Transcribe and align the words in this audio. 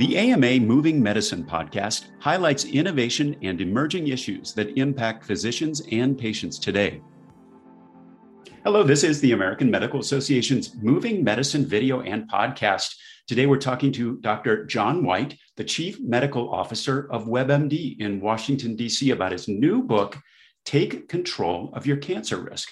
The 0.00 0.16
AMA 0.16 0.60
Moving 0.60 1.02
Medicine 1.02 1.44
podcast 1.44 2.06
highlights 2.20 2.64
innovation 2.64 3.36
and 3.42 3.60
emerging 3.60 4.08
issues 4.08 4.54
that 4.54 4.78
impact 4.78 5.26
physicians 5.26 5.82
and 5.92 6.16
patients 6.16 6.58
today. 6.58 7.02
Hello, 8.64 8.82
this 8.82 9.04
is 9.04 9.20
the 9.20 9.32
American 9.32 9.70
Medical 9.70 10.00
Association's 10.00 10.74
Moving 10.76 11.22
Medicine 11.22 11.66
video 11.66 12.00
and 12.00 12.26
podcast. 12.30 12.94
Today 13.28 13.44
we're 13.44 13.58
talking 13.58 13.92
to 13.92 14.16
Dr. 14.22 14.64
John 14.64 15.04
Whyte, 15.04 15.36
the 15.58 15.64
Chief 15.64 16.00
Medical 16.00 16.50
Officer 16.50 17.06
of 17.12 17.26
WebMD 17.26 18.00
in 18.00 18.22
Washington, 18.22 18.76
D.C., 18.76 19.10
about 19.10 19.32
his 19.32 19.48
new 19.48 19.82
book, 19.82 20.16
Take 20.64 21.10
Control 21.10 21.74
of 21.74 21.86
Your 21.86 21.98
Cancer 21.98 22.38
Risk. 22.38 22.70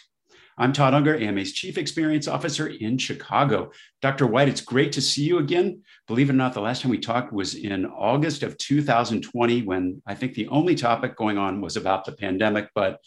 I'm 0.61 0.73
Todd 0.73 0.93
Unger, 0.93 1.17
AMA's 1.17 1.53
Chief 1.53 1.79
Experience 1.79 2.27
Officer 2.27 2.67
in 2.67 2.99
Chicago. 2.99 3.71
Dr. 4.03 4.27
Whyte, 4.27 4.49
it's 4.49 4.61
great 4.61 4.91
to 4.93 5.01
see 5.01 5.23
you 5.23 5.39
again. 5.39 5.83
Believe 6.09 6.31
it 6.31 6.33
or 6.33 6.37
not, 6.37 6.53
the 6.53 6.61
last 6.61 6.83
time 6.83 6.91
we 6.91 6.99
talked 6.99 7.33
was 7.33 7.55
in 7.55 7.87
August 7.87 8.43
of 8.43 8.59
2020, 8.59 9.63
when 9.63 10.03
I 10.05 10.17
think 10.17 10.35
the 10.35 10.49
only 10.49 10.75
topic 10.75 11.15
going 11.15 11.39
on 11.39 11.61
was 11.61 11.77
about 11.77 12.05
the 12.05 12.11
pandemic. 12.11 12.71
But 12.75 12.99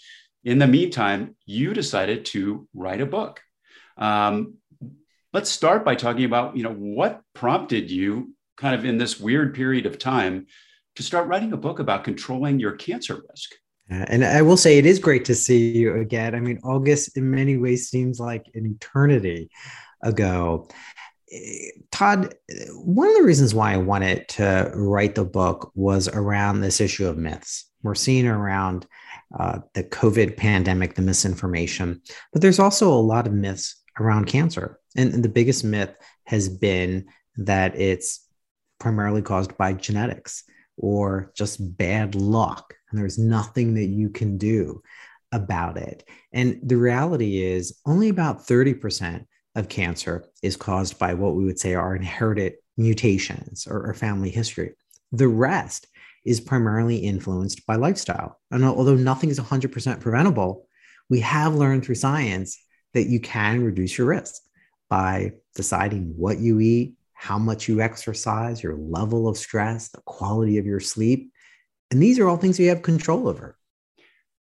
in 0.45 0.59
the 0.59 0.67
meantime, 0.67 1.35
you 1.45 1.73
decided 1.73 2.23
to 2.27 2.70
write 2.73 3.02
a 3.02 3.05
book. 3.05 3.41
Um, 3.98 4.54
let's 5.34 5.52
start 5.52 5.84
by 5.84 5.95
talking 5.95 6.23
about, 6.23 6.55
you 6.55 6.63
know, 6.63 6.73
what 6.73 7.21
prompted 7.34 7.91
you 7.91 8.34
kind 8.55 8.76
of 8.76 8.85
in 8.85 8.98
this 8.98 9.20
weird 9.20 9.54
period 9.54 9.85
of 9.85 9.99
time 9.99 10.48
to 10.95 11.04
start 11.04 11.27
writing 11.27 11.52
a 11.52 11.57
book 11.57 11.79
about 11.79 12.05
controlling 12.05 12.62
your 12.62 12.77
cancer 12.77 13.21
risk? 13.29 13.52
And 13.91 14.23
I 14.23 14.41
will 14.41 14.55
say 14.55 14.77
it 14.77 14.86
is 14.86 15.00
great 15.00 15.26
to 15.26 15.36
see 15.36 15.77
you 15.77 15.95
again. 15.98 16.34
I 16.34 16.40
mean, 16.40 16.59
August 16.63 17.18
in 17.18 17.30
many 17.30 17.58
ways 17.58 17.90
seems 17.90 18.22
like 18.22 18.45
an 18.54 18.66
eternity 18.66 19.49
ago. 20.02 20.70
Todd, 21.91 22.34
one 22.73 23.09
of 23.09 23.16
the 23.16 23.23
reasons 23.23 23.54
why 23.54 23.73
I 23.73 23.77
wanted 23.77 24.30
to 24.30 24.72
write 24.73 25.16
the 25.16 25.26
book 25.26 25.72
was 25.76 26.08
around 26.08 26.62
this 26.62 26.80
issue 26.80 27.05
of 27.05 27.18
myths. 27.18 27.65
We're 27.84 27.96
seeing 27.96 28.27
around 28.27 28.88
uh, 29.38 29.60
the 29.74 29.84
COVID 29.84 30.37
pandemic, 30.37 30.96
the 30.96 31.02
misinformation, 31.02 32.02
but 32.32 32.41
there's 32.41 32.60
also 32.60 32.90
a 32.90 32.96
lot 32.96 33.27
of 33.27 33.34
myths 33.34 33.82
around 33.99 34.26
cancer. 34.26 34.80
And, 34.96 35.13
and 35.13 35.24
the 35.24 35.30
biggest 35.30 35.65
myth 35.65 35.93
has 36.26 36.48
been 36.48 37.08
that 37.37 37.77
it's 37.77 38.26
primarily 38.80 39.21
caused 39.21 39.58
by 39.58 39.74
genetics 39.74 40.43
or 40.77 41.32
just 41.35 41.77
bad 41.77 42.15
luck 42.15 42.74
and 42.91 42.99
there's 42.99 43.17
nothing 43.17 43.75
that 43.75 43.85
you 43.85 44.09
can 44.09 44.37
do 44.37 44.81
about 45.31 45.77
it. 45.77 46.07
And 46.34 46.59
the 46.63 46.77
reality 46.77 47.43
is, 47.43 47.79
only 47.85 48.09
about 48.09 48.45
30% 48.45 49.25
of 49.55 49.70
cancer 49.70 50.25
is 50.41 50.55
caused 50.55 50.99
by 50.99 51.13
what 51.13 51.35
we 51.35 51.45
would 51.45 51.59
say 51.59 51.73
are 51.73 51.95
inherited 51.95 52.53
mutations 52.77 53.67
or, 53.67 53.89
or 53.89 53.93
family 53.93 54.29
history. 54.29 54.73
The 55.12 55.27
rest 55.27 55.87
is 56.25 56.39
primarily 56.39 56.97
influenced 56.97 57.65
by 57.65 57.75
lifestyle. 57.75 58.39
And 58.51 58.63
although 58.63 58.95
nothing 58.95 59.29
is 59.29 59.39
100% 59.39 59.99
preventable, 59.99 60.67
we 61.09 61.19
have 61.21 61.55
learned 61.55 61.84
through 61.84 61.95
science 61.95 62.57
that 62.93 63.07
you 63.07 63.19
can 63.19 63.63
reduce 63.63 63.97
your 63.97 64.07
risk 64.07 64.41
by 64.89 65.34
deciding 65.56 66.13
what 66.17 66.39
you 66.39 66.59
eat, 66.59 66.95
how 67.13 67.38
much 67.38 67.67
you 67.67 67.81
exercise, 67.81 68.63
your 68.63 68.75
level 68.75 69.28
of 69.28 69.38
stress, 69.38 69.89
the 69.89 70.01
quality 70.01 70.57
of 70.57 70.66
your 70.66 70.79
sleep, 70.79 71.31
and 71.91 72.01
these 72.01 72.17
are 72.19 72.28
all 72.28 72.38
things 72.38 72.59
you 72.59 72.69
have 72.69 72.81
control 72.81 73.28
over. 73.28 73.57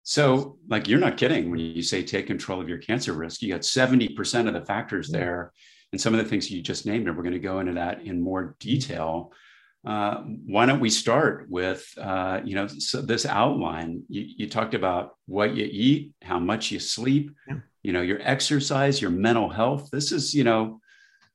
So, 0.02 0.58
like, 0.68 0.88
you're 0.88 0.98
not 0.98 1.16
kidding 1.16 1.50
when 1.50 1.60
you 1.60 1.82
say 1.82 2.02
take 2.02 2.26
control 2.26 2.60
of 2.60 2.68
your 2.68 2.78
cancer 2.78 3.12
risk. 3.12 3.42
You 3.42 3.52
got 3.52 3.60
70% 3.60 4.48
of 4.48 4.54
the 4.54 4.64
factors 4.64 5.10
there. 5.10 5.52
And 5.92 6.00
some 6.00 6.14
of 6.14 6.22
the 6.22 6.28
things 6.28 6.50
you 6.50 6.62
just 6.62 6.86
named, 6.86 7.08
and 7.08 7.16
we're 7.16 7.24
going 7.24 7.32
to 7.32 7.40
go 7.40 7.58
into 7.58 7.72
that 7.72 8.02
in 8.02 8.22
more 8.22 8.56
detail. 8.60 9.32
Uh, 9.84 10.22
why 10.46 10.66
don't 10.66 10.78
we 10.78 10.90
start 10.90 11.46
with, 11.48 11.84
uh, 12.00 12.40
you 12.44 12.54
know, 12.54 12.68
so 12.68 13.02
this 13.02 13.26
outline? 13.26 14.02
You, 14.08 14.24
you, 14.36 14.48
talked 14.48 14.74
about 14.74 15.16
what 15.26 15.56
you 15.56 15.68
eat, 15.68 16.12
how 16.22 16.39
much 16.39 16.70
you 16.70 16.78
sleep, 16.78 17.33
yeah. 17.48 17.56
you 17.83 17.92
know, 17.92 18.02
your 18.02 18.20
exercise, 18.22 19.00
your 19.00 19.10
mental 19.10 19.48
health. 19.48 19.90
This 19.90 20.12
is, 20.12 20.34
you 20.34 20.44
know, 20.44 20.80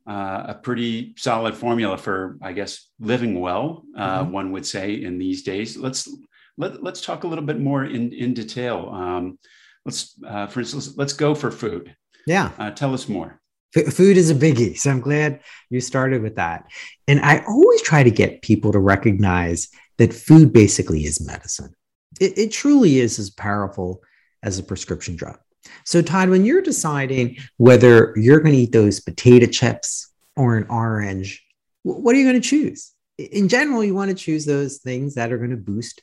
uh, 0.07 0.45
a 0.49 0.53
pretty 0.55 1.13
solid 1.17 1.55
formula 1.55 1.97
for, 1.97 2.37
I 2.41 2.53
guess, 2.53 2.89
living 2.99 3.39
well. 3.39 3.83
Uh, 3.97 4.21
mm-hmm. 4.21 4.31
One 4.31 4.51
would 4.51 4.65
say 4.65 4.93
in 5.01 5.17
these 5.17 5.43
days. 5.43 5.77
Let's 5.77 6.09
let, 6.57 6.83
let's 6.83 7.01
talk 7.01 7.23
a 7.23 7.27
little 7.27 7.45
bit 7.45 7.59
more 7.59 7.85
in 7.85 8.13
in 8.13 8.33
detail. 8.33 8.89
Um, 8.91 9.39
let's, 9.85 10.15
uh, 10.25 10.47
for 10.47 10.59
instance, 10.59 10.95
let's 10.97 11.13
go 11.13 11.35
for 11.35 11.51
food. 11.51 11.95
Yeah, 12.27 12.51
uh, 12.57 12.71
tell 12.71 12.93
us 12.93 13.09
more. 13.09 13.41
F- 13.75 13.93
food 13.93 14.17
is 14.17 14.29
a 14.29 14.35
biggie, 14.35 14.77
so 14.77 14.91
I'm 14.91 15.01
glad 15.01 15.41
you 15.69 15.81
started 15.81 16.21
with 16.21 16.35
that. 16.35 16.65
And 17.07 17.19
I 17.19 17.43
always 17.47 17.81
try 17.81 18.03
to 18.03 18.11
get 18.11 18.41
people 18.41 18.71
to 18.71 18.79
recognize 18.79 19.67
that 19.97 20.13
food 20.13 20.53
basically 20.53 21.05
is 21.05 21.25
medicine. 21.25 21.73
It, 22.19 22.37
it 22.37 22.51
truly 22.51 22.99
is 22.99 23.19
as 23.19 23.29
powerful 23.29 24.01
as 24.43 24.59
a 24.59 24.63
prescription 24.63 25.15
drug. 25.15 25.39
So, 25.83 26.01
Todd, 26.01 26.29
when 26.29 26.45
you're 26.45 26.61
deciding 26.61 27.37
whether 27.57 28.13
you're 28.15 28.39
going 28.39 28.53
to 28.53 28.61
eat 28.61 28.71
those 28.71 28.99
potato 28.99 29.45
chips 29.45 30.11
or 30.35 30.57
an 30.57 30.67
orange, 30.69 31.45
what 31.83 32.15
are 32.15 32.19
you 32.19 32.25
going 32.25 32.41
to 32.41 32.47
choose? 32.47 32.91
In 33.17 33.47
general, 33.47 33.83
you 33.83 33.95
want 33.95 34.09
to 34.09 34.15
choose 34.15 34.45
those 34.45 34.77
things 34.79 35.15
that 35.15 35.31
are 35.31 35.37
going 35.37 35.51
to 35.51 35.57
boost 35.57 36.01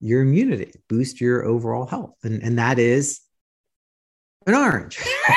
your 0.00 0.22
immunity, 0.22 0.72
boost 0.88 1.20
your 1.20 1.44
overall 1.44 1.86
health. 1.86 2.14
And, 2.22 2.42
and 2.42 2.58
that 2.58 2.78
is 2.78 3.20
an 4.46 4.54
orange. 4.54 4.98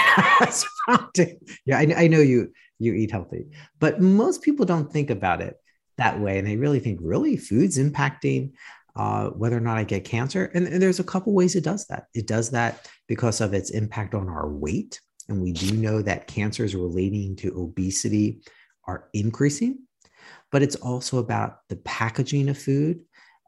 yeah, 1.65 1.77
I, 1.77 1.93
I 1.97 2.07
know 2.07 2.19
you 2.19 2.51
you 2.79 2.93
eat 2.93 3.11
healthy, 3.11 3.45
but 3.79 4.01
most 4.01 4.41
people 4.41 4.65
don't 4.65 4.91
think 4.91 5.11
about 5.11 5.41
it 5.41 5.55
that 5.97 6.19
way, 6.19 6.39
and 6.39 6.47
they 6.47 6.57
really 6.57 6.79
think, 6.79 6.99
really, 7.01 7.37
food's 7.37 7.77
impacting 7.77 8.53
uh, 8.95 9.29
whether 9.29 9.57
or 9.57 9.61
not 9.61 9.77
I 9.77 9.83
get 9.83 10.03
cancer. 10.03 10.51
And, 10.53 10.67
and 10.67 10.81
there's 10.81 10.99
a 10.99 11.03
couple 11.03 11.33
ways 11.33 11.55
it 11.55 11.63
does 11.63 11.87
that. 11.87 12.07
It 12.13 12.27
does 12.27 12.51
that 12.51 12.87
because 13.07 13.41
of 13.41 13.53
its 13.53 13.71
impact 13.71 14.13
on 14.13 14.29
our 14.29 14.49
weight. 14.49 14.99
And 15.29 15.41
we 15.41 15.51
do 15.51 15.75
know 15.75 16.01
that 16.01 16.27
cancers 16.27 16.75
relating 16.75 17.35
to 17.37 17.57
obesity 17.57 18.41
are 18.85 19.09
increasing, 19.13 19.79
but 20.51 20.61
it's 20.61 20.75
also 20.77 21.19
about 21.19 21.59
the 21.69 21.77
packaging 21.77 22.49
of 22.49 22.57
food, 22.57 23.01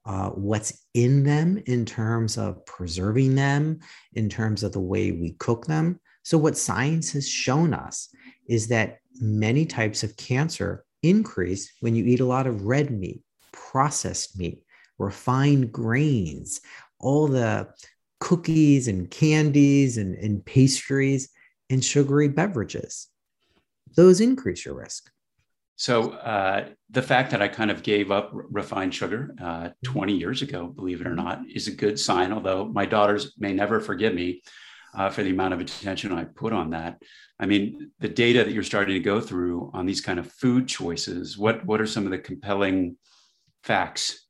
uh, 0.05 0.29
what's 0.29 0.85
in 0.93 1.23
them 1.23 1.61
in 1.65 1.85
terms 1.85 2.37
of 2.37 2.65
preserving 2.65 3.35
them, 3.35 3.79
in 4.13 4.29
terms 4.29 4.63
of 4.63 4.71
the 4.71 4.79
way 4.79 5.11
we 5.11 5.31
cook 5.39 5.65
them. 5.65 5.99
So, 6.23 6.37
what 6.37 6.57
science 6.57 7.11
has 7.11 7.27
shown 7.27 7.73
us 7.73 8.09
is 8.47 8.67
that 8.67 8.99
many 9.19 9.65
types 9.65 10.03
of 10.03 10.15
cancer 10.15 10.85
increase 11.01 11.71
when 11.81 11.95
you 11.95 12.05
eat 12.05 12.19
a 12.19 12.25
lot 12.25 12.47
of 12.47 12.63
red 12.63 12.91
meat, 12.91 13.21
processed 13.51 14.37
meat, 14.37 14.63
refined 15.03 15.71
grains, 15.71 16.61
all 16.99 17.27
the 17.27 17.69
cookies 18.19 18.87
and 18.87 19.09
candies 19.11 19.97
and, 19.97 20.15
and 20.15 20.45
pastries 20.45 21.29
and 21.69 21.83
sugary 21.83 22.27
beverages. 22.27 23.07
Those 23.95 24.21
increase 24.21 24.65
your 24.65 24.75
risk. 24.75 25.09
So 25.75 26.11
uh, 26.11 26.69
the 26.89 27.01
fact 27.01 27.31
that 27.31 27.41
I 27.41 27.47
kind 27.47 27.71
of 27.71 27.83
gave 27.83 28.11
up 28.11 28.31
refined 28.33 28.93
sugar 28.93 29.35
uh, 29.41 29.69
20 29.83 30.13
years 30.13 30.41
ago, 30.41 30.67
believe 30.67 31.01
it 31.01 31.07
or 31.07 31.15
not, 31.15 31.41
is 31.53 31.67
a 31.67 31.71
good 31.71 31.99
sign. 31.99 32.31
Although 32.31 32.65
my 32.65 32.85
daughters 32.85 33.33
may 33.37 33.53
never 33.53 33.79
forgive 33.79 34.13
me 34.13 34.41
uh, 34.95 35.09
for 35.09 35.23
the 35.23 35.31
amount 35.31 35.53
of 35.53 35.59
attention 35.59 36.11
I 36.11 36.25
put 36.25 36.53
on 36.53 36.69
that. 36.71 37.01
I 37.39 37.45
mean, 37.45 37.91
the 37.99 38.07
data 38.07 38.43
that 38.43 38.53
you're 38.53 38.63
starting 38.63 38.93
to 38.93 38.99
go 38.99 39.19
through 39.19 39.71
on 39.73 39.85
these 39.85 40.01
kind 40.01 40.19
of 40.19 40.31
food 40.31 40.67
choices. 40.67 41.37
What 41.37 41.65
what 41.65 41.81
are 41.81 41.87
some 41.87 42.05
of 42.05 42.11
the 42.11 42.19
compelling 42.19 42.97
facts 43.63 44.22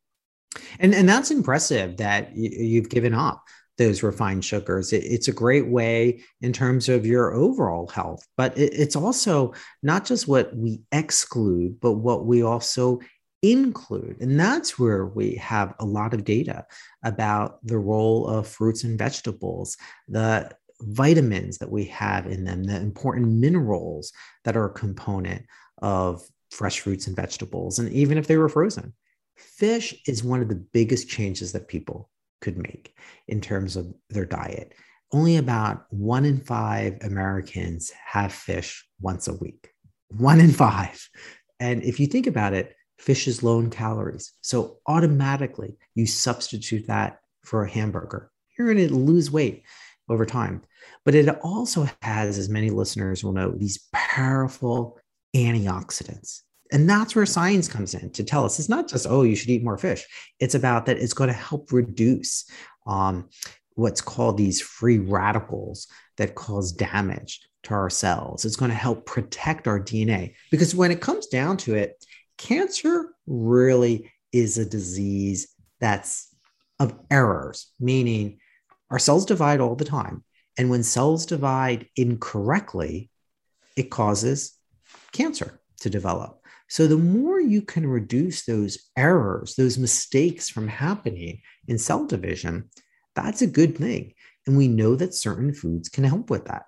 and 0.80 0.94
and 0.94 1.08
that's 1.08 1.32
impressive 1.32 1.98
that 1.98 2.36
you've 2.36 2.90
given 2.90 3.14
up 3.14 3.44
those 3.78 4.04
refined 4.04 4.46
sugars. 4.46 4.94
It, 4.94 5.04
it's 5.04 5.28
a 5.28 5.34
great 5.34 5.68
way 5.68 6.22
in 6.42 6.54
terms 6.54 6.90
of 6.90 7.06
your 7.06 7.34
overall 7.34 7.88
health, 7.88 8.26
but 8.38 8.58
it, 8.58 8.74
it's 8.74 8.96
also 8.96 9.54
not 9.82 10.06
just 10.06 10.28
what 10.28 10.56
we 10.56 10.82
exclude, 10.92 11.80
but 11.80 11.94
what 11.94 12.26
we 12.26 12.44
also 12.44 13.00
include. 13.42 14.18
And 14.22 14.40
that's 14.40 14.80
where 14.80 15.06
we 15.06 15.36
have 15.36 15.74
a 15.80 15.86
lot 15.86 16.14
of 16.14 16.24
data 16.24 16.66
about 17.04 17.66
the 17.66 17.78
role 17.78 18.28
of 18.28 18.48
fruits 18.48 18.84
and 18.84 18.98
vegetables, 18.98 19.76
the 20.08 20.52
vitamins 20.82 21.58
that 21.58 21.72
we 21.72 21.86
have 21.86 22.28
in 22.28 22.44
them, 22.46 22.64
the 22.64 22.78
important 22.78 23.28
minerals 23.28 24.14
that 24.44 24.56
are 24.56 24.66
a 24.66 24.74
component 24.74 25.46
of 25.82 26.24
fresh 26.52 26.80
fruits 26.80 27.08
and 27.08 27.16
vegetables, 27.16 27.80
and 27.80 27.92
even 27.92 28.18
if 28.18 28.28
they 28.28 28.38
were 28.38 28.50
frozen 28.50 28.94
fish 29.38 29.96
is 30.08 30.24
one 30.24 30.42
of 30.42 30.50
the 30.50 30.64
biggest 30.74 31.10
changes 31.10 31.52
that 31.52 31.68
people 31.68 32.10
could 32.42 32.58
make 32.58 32.96
in 33.28 33.42
terms 33.42 33.76
of 33.76 33.94
their 34.10 34.26
diet. 34.26 34.74
Only 35.12 35.38
about 35.38 35.86
one 35.90 36.26
in 36.26 36.40
five 36.40 36.98
Americans 37.02 37.92
have 38.06 38.34
fish 38.34 38.86
once 39.00 39.28
a 39.28 39.36
week. 39.36 39.72
One 40.10 40.40
in 40.40 40.52
five. 40.52 41.08
And 41.60 41.84
if 41.84 42.00
you 42.00 42.08
think 42.08 42.28
about 42.28 42.54
it, 42.54 42.76
fish 42.98 43.28
is 43.28 43.44
low 43.44 43.60
in 43.60 43.70
calories. 43.70 44.34
So 44.42 44.78
automatically 44.88 45.78
you 45.96 46.06
substitute 46.08 46.88
that 46.88 47.20
for 47.44 47.64
a 47.64 47.70
hamburger. 47.70 48.32
You're 48.58 48.74
going 48.74 48.88
to 48.88 48.94
lose 48.94 49.32
weight 49.32 49.64
over 50.10 50.26
time. 50.26 50.62
But 51.06 51.16
it 51.16 51.30
also 51.42 51.88
has, 52.02 52.38
as 52.38 52.50
many 52.50 52.70
listeners 52.70 53.24
will 53.24 53.34
know, 53.34 53.52
these 53.52 53.88
powerful 53.94 55.00
antioxidants 55.36 56.42
And 56.74 56.90
that's 56.90 57.16
where 57.16 57.26
science 57.28 57.68
comes 57.68 57.94
in 57.94 58.10
to 58.14 58.24
tell 58.24 58.44
us 58.44 58.58
it's 58.58 58.68
not 58.68 58.90
just, 58.90 59.06
oh, 59.08 59.22
you 59.22 59.36
should 59.36 59.52
eat 59.52 59.64
more 59.64 59.78
fish. 59.78 60.06
It's 60.40 60.56
about 60.56 60.88
that 60.88 60.98
it's 60.98 61.14
going 61.14 61.28
to 61.28 61.34
help 61.34 61.72
reduce 61.72 62.50
um, 62.88 63.30
what's 63.76 64.02
called 64.02 64.38
these 64.38 64.60
free 64.60 64.98
radicals 64.98 65.88
that 66.18 66.34
cause 66.34 66.72
damage 66.72 67.48
to 67.64 67.76
our 67.76 67.92
cells. 67.92 68.44
It's 68.44 68.56
going 68.56 68.72
to 68.72 68.76
help 68.76 69.06
protect 69.06 69.68
our 69.68 69.80
DNA. 69.80 70.34
Because 70.50 70.74
when 70.74 70.90
it 70.90 71.00
comes 71.00 71.28
down 71.28 71.58
to 71.58 71.76
it, 71.76 72.04
cancer 72.40 73.14
really 73.28 74.12
is 74.32 74.58
a 74.58 74.66
disease 74.66 75.54
that's 75.80 76.36
of 76.80 77.00
errors, 77.12 77.72
meaning 77.80 78.40
our 78.90 78.98
cells 78.98 79.26
divide 79.26 79.62
all 79.62 79.76
the 79.76 79.86
time. 79.86 80.24
And 80.58 80.72
when 80.72 80.82
cells 80.82 81.28
divide 81.28 81.88
incorrectly, 81.96 83.12
it 83.76 83.92
causes 83.92 84.58
cancer 85.12 85.60
to 85.84 85.90
develop. 85.90 86.40
So, 86.68 86.88
the 86.88 86.98
more 86.98 87.40
you 87.40 87.62
can 87.62 87.86
reduce 87.86 88.46
those 88.46 88.90
errors, 88.98 89.56
those 89.56 89.78
mistakes 89.78 90.50
from 90.50 90.68
happening 90.68 91.42
in 91.68 91.78
cell 91.78 92.08
division, 92.08 92.70
that's 93.16 93.42
a 93.42 93.48
good 93.48 93.78
thing. 93.78 94.14
And 94.48 94.58
we 94.58 94.68
know 94.68 94.96
that 94.96 95.14
certain 95.14 95.54
foods 95.54 95.90
can 95.90 96.04
help 96.04 96.30
with 96.30 96.46
that. 96.46 96.64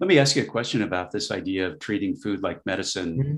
Let 0.00 0.08
me 0.08 0.18
ask 0.18 0.36
you 0.36 0.42
a 0.42 0.46
question 0.46 0.82
about 0.82 1.12
this 1.12 1.30
idea 1.30 1.68
of 1.68 1.78
treating 1.78 2.16
food 2.16 2.42
like 2.42 2.66
medicine. 2.66 3.18
Mm-hmm. 3.18 3.36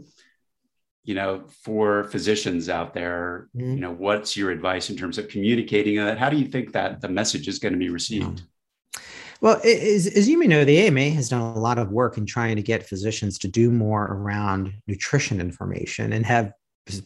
You 1.04 1.14
know, 1.14 1.44
for 1.62 2.04
physicians 2.04 2.68
out 2.68 2.92
there, 2.92 3.48
mm-hmm. 3.54 3.74
you 3.74 3.80
know, 3.80 3.92
what's 3.92 4.36
your 4.36 4.50
advice 4.50 4.90
in 4.90 4.96
terms 4.96 5.18
of 5.18 5.28
communicating 5.28 5.96
that? 5.96 6.18
How 6.18 6.30
do 6.30 6.36
you 6.36 6.46
think 6.46 6.72
that 6.72 7.00
the 7.00 7.08
message 7.08 7.46
is 7.46 7.60
going 7.60 7.74
to 7.74 7.78
be 7.78 7.90
received? 7.90 8.42
Well, 9.40 9.60
as, 9.64 10.28
you 10.28 10.38
may 10.38 10.46
know, 10.46 10.64
the 10.64 10.78
AMA 10.78 11.10
has 11.10 11.28
done 11.28 11.40
a 11.40 11.58
lot 11.58 11.78
of 11.78 11.90
work 11.90 12.16
in 12.16 12.26
trying 12.26 12.56
to 12.56 12.62
get 12.62 12.88
physicians 12.88 13.38
to 13.40 13.48
do 13.48 13.70
more 13.70 14.04
around 14.04 14.72
nutrition 14.86 15.40
information 15.40 16.12
and 16.12 16.24
have 16.24 16.52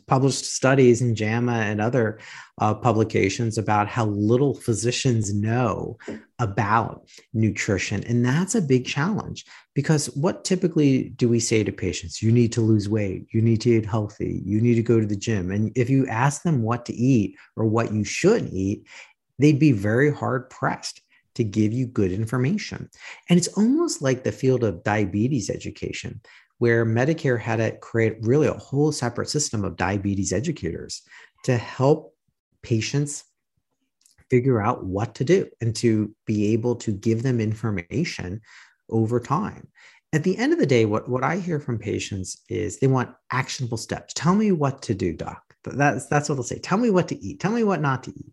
published 0.07 0.45
studies 0.45 1.01
in 1.01 1.15
JAMA 1.15 1.53
and 1.53 1.81
other 1.81 2.19
uh, 2.59 2.75
publications 2.75 3.57
about 3.57 3.89
how 3.89 4.07
little 4.07 4.55
physicians 4.55 5.33
know 5.33 5.97
about 6.39 7.09
nutrition. 7.33 8.05
And 8.05 8.25
that's 8.25 8.55
a 8.55 8.61
big 8.61 8.87
challenge 8.87 9.47
because 9.75 10.07
what 10.11 10.45
typically 10.45 11.11
do 11.11 11.29
we 11.29 11.41
say 11.41 11.65
to 11.65 11.73
patients? 11.73 12.23
You 12.23 12.31
need 12.31 12.53
to 12.53 12.61
lose 12.61 12.89
weight, 12.89 13.27
you 13.33 13.41
need 13.41 13.63
to 13.63 13.71
eat 13.71 13.87
healthy, 13.87 14.43
you 14.45 14.61
need 14.61 14.75
to 14.75 14.83
go 14.83 15.01
to 15.01 15.07
the 15.07 15.17
gym. 15.17 15.51
And 15.51 15.73
if 15.75 15.89
you 15.89 16.07
ask 16.09 16.43
them 16.43 16.63
what 16.63 16.85
to 16.87 16.95
eat 16.95 17.37
or 17.57 17.65
what 17.65 17.93
you 17.93 18.05
should 18.05 18.53
eat, 18.53 18.87
they'd 19.39 19.59
be 19.59 19.73
very 19.73 20.13
hard 20.13 20.51
pressed 20.51 21.01
to 21.41 21.45
give 21.45 21.73
you 21.73 21.87
good 21.87 22.13
information. 22.13 22.89
And 23.29 23.39
it's 23.39 23.49
almost 23.49 24.03
like 24.03 24.23
the 24.23 24.33
field 24.33 24.63
of 24.63 24.85
diabetes 24.85 25.49
education 25.49 26.21
where 26.59 26.85
Medicare 26.85 27.41
had 27.41 27.57
to 27.57 27.73
create 27.79 28.19
really 28.21 28.47
a 28.47 28.53
whole 28.53 28.93
separate 28.93 29.31
system 29.31 29.65
of 29.65 29.79
diabetes 29.79 30.31
educators 30.31 31.01
to 31.45 31.57
help 31.57 32.15
patients 32.63 33.25
figure 34.29 34.61
out 34.61 34.85
what 34.85 35.15
to 35.15 35.25
do 35.25 35.49
and 35.63 35.75
to 35.77 36.15
be 36.27 36.53
able 36.53 36.77
to 36.77 36.93
give 36.93 37.23
them 37.23 37.41
information 37.41 38.43
over 38.91 39.19
time. 39.19 39.67
At 40.13 40.23
the 40.23 40.37
end 40.37 40.53
of 40.53 40.59
the 40.59 40.67
day, 40.67 40.85
what, 40.85 41.09
what 41.09 41.25
I 41.25 41.39
hear 41.39 41.59
from 41.59 41.79
patients 41.79 42.43
is 42.51 42.79
they 42.79 42.89
want 42.89 43.15
actionable 43.33 43.79
steps. 43.79 44.13
Tell 44.13 44.35
me 44.35 44.53
what 44.53 44.83
to 44.83 44.95
do, 44.95 45.15
doc. 45.15 45.43
That's, 45.65 46.07
that's 46.09 46.29
what 46.29 46.35
they'll 46.35 46.45
say. 46.45 46.59
Tell 46.59 46.79
me 46.79 46.91
what 46.91 47.09
to 47.09 47.19
eat. 47.25 47.41
Tell 47.41 47.53
me 47.53 47.65
what 47.65 47.81
not 47.81 48.03
to 48.05 48.11
eat. 48.11 48.33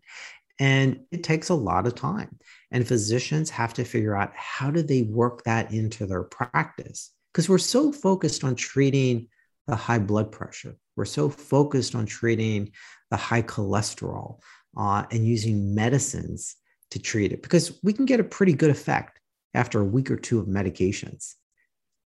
And 0.60 1.02
it 1.12 1.24
takes 1.24 1.50
a 1.50 1.56
lot 1.56 1.86
of 1.86 1.96
time. 1.96 2.38
And 2.72 2.88
physicians 2.88 3.50
have 3.52 3.74
to 3.76 3.84
figure 3.84 4.16
out 4.16 4.32
how 4.36 4.72
do 4.72 4.82
they 4.82 5.04
work 5.04 5.44
that 5.44 5.72
into 5.72 6.06
their 6.06 6.24
practice 6.24 7.12
because 7.32 7.48
we're 7.48 7.60
so 7.60 7.92
focused 7.92 8.44
on 8.44 8.56
treating 8.56 9.28
the 9.68 9.76
high 9.76 10.00
blood 10.00 10.32
pressure. 10.32 10.76
We're 10.96 11.06
so 11.06 11.30
focused 11.30 11.94
on 11.94 12.06
treating 12.06 12.72
the 13.12 13.18
high 13.18 13.44
cholesterol 13.44 14.40
uh, 14.76 15.06
and 15.12 15.26
using 15.26 15.76
medicines 15.76 16.56
to 16.92 17.00
treat 17.00 17.32
it 17.32 17.44
because 17.44 17.78
we 17.84 17.94
can 17.94 18.06
get 18.06 18.20
a 18.20 18.24
pretty 18.24 18.54
good 18.54 18.70
effect 18.70 19.20
after 19.54 19.82
a 19.82 19.86
week 19.86 20.10
or 20.10 20.16
two 20.16 20.40
of 20.40 20.48
medications. 20.48 21.36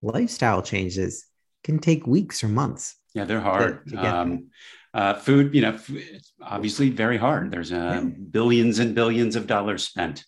Lifestyle 0.01 0.61
changes 0.61 1.25
can 1.63 1.79
take 1.79 2.05
weeks 2.05 2.43
or 2.43 2.47
months. 2.47 2.95
Yeah, 3.13 3.23
they're 3.23 3.39
hard. 3.39 3.87
To, 3.87 3.95
to 3.95 4.15
um, 4.15 4.49
uh, 4.95 5.13
food, 5.13 5.53
you 5.53 5.61
know, 5.61 5.77
it's 5.89 6.33
obviously 6.41 6.89
very 6.89 7.17
hard. 7.17 7.51
There's 7.51 7.73
uh, 7.73 8.05
billions 8.31 8.79
and 8.79 8.95
billions 8.95 9.35
of 9.35 9.45
dollars 9.45 9.85
spent 9.85 10.23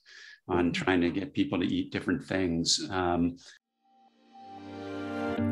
on 0.50 0.74
trying 0.74 1.00
to 1.02 1.10
get 1.10 1.34
people 1.34 1.60
to 1.60 1.66
eat 1.66 1.92
different 1.92 2.24
things. 2.26 2.86
Um, 2.92 3.38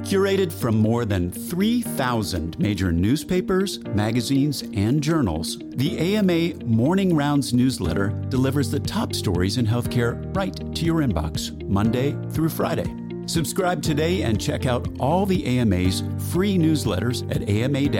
Curated 0.01 0.51
from 0.51 0.79
more 0.79 1.05
than 1.05 1.31
3,000 1.31 2.59
major 2.59 2.91
newspapers, 2.91 3.79
magazines, 3.85 4.63
and 4.73 5.01
journals, 5.01 5.59
the 5.59 5.97
AMA 5.97 6.65
Morning 6.65 7.15
Rounds 7.15 7.53
newsletter 7.53 8.09
delivers 8.29 8.69
the 8.69 8.79
top 8.79 9.13
stories 9.13 9.57
in 9.57 9.65
healthcare 9.65 10.35
right 10.35 10.55
to 10.75 10.85
your 10.85 11.01
inbox, 11.01 11.51
Monday 11.67 12.17
through 12.31 12.49
Friday. 12.49 13.04
Subscribe 13.27 13.81
today 13.81 14.21
and 14.21 14.39
check 14.39 14.65
out 14.65 14.87
all 14.99 15.25
the 15.25 15.45
AMA's 15.45 16.03
free 16.31 16.57
newsletters 16.57 17.29
at 17.35 17.49
ama-assn.org 17.49 17.95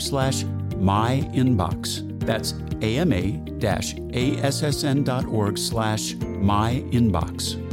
slash 0.00 0.42
myinbox. 0.42 2.20
That's 2.20 2.52
ama-assn.org 2.82 3.48
slash 5.58 6.14
myinbox. 6.14 7.66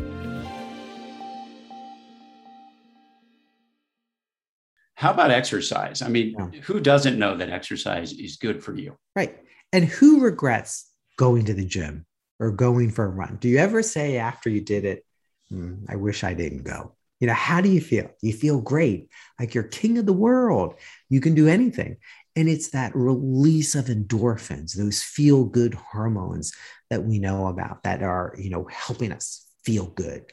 How 4.96 5.12
about 5.12 5.32
exercise? 5.32 6.02
I 6.02 6.08
mean, 6.10 6.36
yeah. 6.38 6.60
who 6.62 6.80
doesn't 6.80 7.20
know 7.20 7.38
that 7.38 7.50
exercise 7.50 8.14
is 8.14 8.38
good 8.38 8.64
for 8.64 8.76
you? 8.76 8.98
Right. 9.16 9.38
And 9.72 9.86
who 9.86 10.22
regrets 10.22 10.92
going 11.18 11.46
to 11.46 11.54
the 11.54 11.66
gym 11.66 12.06
or 12.40 12.52
going 12.52 12.90
for 12.90 13.06
a 13.06 13.10
run? 13.10 13.38
Do 13.40 13.48
you 13.48 13.60
ever 13.60 13.84
say 13.84 14.18
after 14.18 14.50
you 14.50 14.62
did 14.62 14.86
it, 14.86 15.06
mm, 15.52 15.86
I 15.90 15.96
wish 15.96 16.24
I 16.24 16.34
didn't 16.34 16.64
go? 16.64 16.94
You 17.20 17.28
know, 17.28 17.34
how 17.34 17.62
do 17.62 17.70
you 17.70 17.82
feel? 17.82 18.10
You 18.22 18.34
feel 18.34 18.62
great, 18.62 19.10
like 19.40 19.54
you're 19.54 19.64
king 19.64 19.98
of 19.98 20.06
the 20.06 20.14
world. 20.14 20.76
You 21.10 21.20
can 21.20 21.34
do 21.34 21.48
anything. 21.48 21.98
And 22.36 22.48
it's 22.48 22.70
that 22.70 22.96
release 22.96 23.74
of 23.74 23.86
endorphins, 23.86 24.78
those 24.78 25.02
feel 25.02 25.44
good 25.44 25.74
hormones 25.74 26.54
that 26.92 27.04
we 27.04 27.18
know 27.18 27.48
about 27.48 27.84
that 27.84 28.04
are, 28.04 28.36
you 28.38 28.52
know, 28.52 28.68
helping 28.72 29.12
us 29.12 29.48
feel 29.64 29.88
good. 29.88 30.32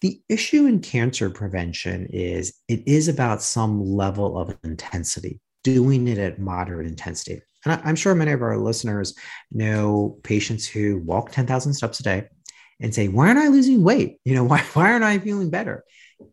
The 0.00 0.20
issue 0.28 0.66
in 0.66 0.80
cancer 0.80 1.30
prevention 1.30 2.08
is 2.10 2.52
it 2.68 2.82
is 2.86 3.06
about 3.06 3.42
some 3.42 3.80
level 3.80 4.36
of 4.36 4.56
intensity, 4.64 5.40
doing 5.62 6.08
it 6.08 6.18
at 6.18 6.40
moderate 6.40 6.86
intensity. 6.88 7.40
And 7.64 7.80
I'm 7.84 7.96
sure 7.96 8.14
many 8.14 8.32
of 8.32 8.42
our 8.42 8.58
listeners 8.58 9.14
know 9.52 10.18
patients 10.24 10.66
who 10.66 10.98
walk 10.98 11.30
10,000 11.30 11.72
steps 11.72 12.00
a 12.00 12.02
day 12.02 12.24
and 12.84 12.94
say, 12.94 13.08
Why 13.08 13.28
aren't 13.28 13.38
I 13.38 13.48
losing 13.48 13.82
weight? 13.82 14.18
You 14.24 14.34
know, 14.34 14.44
why, 14.52 14.60
why 14.74 14.92
aren't 14.92 15.04
I 15.04 15.18
feeling 15.18 15.50
better? 15.50 15.84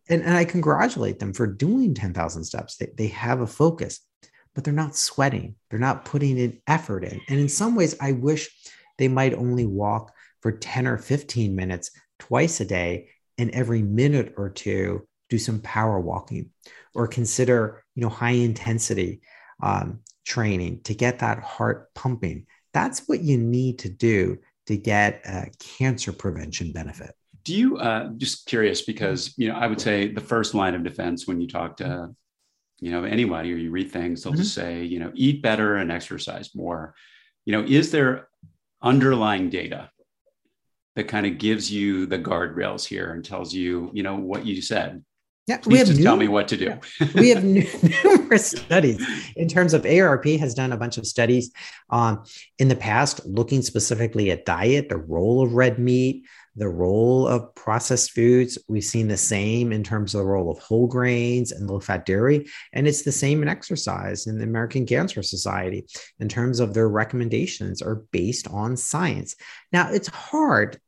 And, 0.10 0.22
and 0.22 0.36
I 0.36 0.46
congratulate 0.46 1.18
them 1.18 1.34
for 1.34 1.48
doing 1.48 1.96
10,000 1.96 2.44
steps. 2.44 2.76
They, 2.76 2.90
they 2.96 3.08
have 3.08 3.40
a 3.40 3.48
focus, 3.48 4.02
but 4.54 4.64
they're 4.64 4.74
not 4.74 4.96
sweating, 4.96 5.56
they're 5.70 5.80
not 5.80 6.06
putting 6.06 6.38
in 6.38 6.62
effort 6.68 7.06
in. 7.06 7.22
And 7.30 7.40
in 7.40 7.50
some 7.50 7.76
ways, 7.76 7.96
I 8.00 8.12
wish 8.12 8.50
they 8.98 9.08
might 9.08 9.34
only 9.34 9.66
walk 9.66 10.14
for 10.42 10.52
10 10.52 10.88
or 10.88 10.98
15 10.98 11.56
minutes 11.56 11.92
twice 12.20 12.60
a 12.60 12.66
day 12.66 13.10
and 13.38 13.50
every 13.52 13.82
minute 13.82 14.34
or 14.38 14.50
two 14.50 15.08
do 15.30 15.38
some 15.38 15.62
power 15.62 16.00
walking 16.00 16.50
or 16.94 17.08
consider 17.08 17.84
you 17.96 18.02
know 18.04 18.10
high 18.10 18.32
intensity 18.32 19.22
um, 19.64 20.02
training 20.26 20.82
to 20.84 20.94
get 20.94 21.20
that 21.20 21.40
heart 21.40 21.94
pumping 21.96 22.46
that's 22.74 23.08
what 23.08 23.22
you 23.22 23.38
need 23.38 23.80
to 23.80 23.90
do 23.90 24.38
to 24.68 24.78
get 24.78 25.22
a 25.26 25.48
cancer 25.60 26.12
prevention 26.12 26.72
benefit 26.72 27.12
do 27.44 27.56
you 27.56 27.78
uh, 27.78 28.10
just 28.18 28.46
curious 28.46 28.82
because 28.82 29.34
you 29.38 29.48
know 29.48 29.56
i 29.56 29.68
would 29.68 29.82
say 29.82 30.12
the 30.12 30.22
first 30.22 30.54
line 30.54 30.76
of 30.76 30.84
defense 30.84 31.28
when 31.28 31.42
you 31.42 31.48
talk 31.48 31.78
to 31.78 32.10
you 32.80 32.92
know 32.92 33.04
anybody 33.04 33.52
or 33.54 33.58
you 33.58 33.72
read 33.72 33.92
things 33.92 34.24
they'll 34.24 34.34
mm-hmm. 34.34 34.42
just 34.42 34.56
say 34.56 34.84
you 34.84 35.00
know 35.00 35.12
eat 35.16 35.42
better 35.42 35.76
and 35.76 35.92
exercise 35.92 36.56
more 36.56 36.94
you 37.46 37.52
know 37.52 37.64
is 37.68 37.92
there 37.92 38.28
underlying 38.82 39.50
data 39.50 39.90
that 40.96 41.08
kind 41.08 41.26
of 41.26 41.38
gives 41.38 41.72
you 41.72 42.06
the 42.06 42.20
guardrails 42.20 42.86
here 42.86 43.14
and 43.14 43.24
tells 43.24 43.54
you, 43.54 43.90
you 43.94 44.04
know, 44.04 44.16
what 44.16 44.46
you 44.46 44.62
said. 44.62 45.04
Yeah, 45.48 45.58
Please 45.58 45.72
we 45.72 45.78
have 45.80 45.88
just 45.88 46.00
new, 46.00 46.06
tell 46.06 46.18
me 46.18 46.28
what 46.28 46.48
to 46.50 46.58
do. 46.58 46.80
we 47.16 47.30
have 47.30 47.44
numerous 48.04 48.52
studies 48.52 49.04
in 49.36 49.48
terms 49.48 49.74
of 49.74 49.82
AARP 49.84 50.40
has 50.40 50.54
done 50.54 50.72
a 50.72 50.78
bunch 50.78 50.98
of 50.98 51.08
studies 51.08 51.52
um, 51.90 52.24
in 52.60 52.68
the 52.68 52.76
past 52.76 53.26
looking 53.26 53.64
specifically 53.64 54.30
at 54.30 54.46
diet, 54.46 54.88
the 54.88 54.98
role 54.98 55.44
of 55.44 55.54
red 55.54 55.80
meat, 55.80 56.26
the 56.56 56.68
role 56.68 57.28
of 57.28 57.56
processed 57.56 58.12
foods. 58.12 58.58
We've 58.68 58.84
seen 58.84 59.08
the 59.08 59.18
same 59.18 59.72
in 59.72 59.84
terms 59.84 60.14
of 60.14 60.20
the 60.20 60.26
role 60.26 60.52
of 60.52 60.60
whole 60.60 60.88
grains 60.88 61.52
and 61.52 61.68
low 61.68 61.80
fat 61.80 62.06
dairy. 62.06 62.48
And 62.74 62.88
it's 62.88 63.02
the 63.02 63.12
same 63.12 63.42
in 63.42 63.48
exercise 63.48 64.28
in 64.28 64.38
the 64.38 64.44
American 64.44 64.86
Cancer 64.86 65.24
Society 65.24 65.86
in 66.20 66.30
terms 66.30 66.60
of 66.60 66.74
their 66.74 66.90
recommendations 66.90 67.82
are 67.82 68.04
based 68.12 68.48
on 68.50 68.78
science. 68.78 69.36
Now, 69.72 69.92
it's 69.92 70.08
hard 70.08 70.80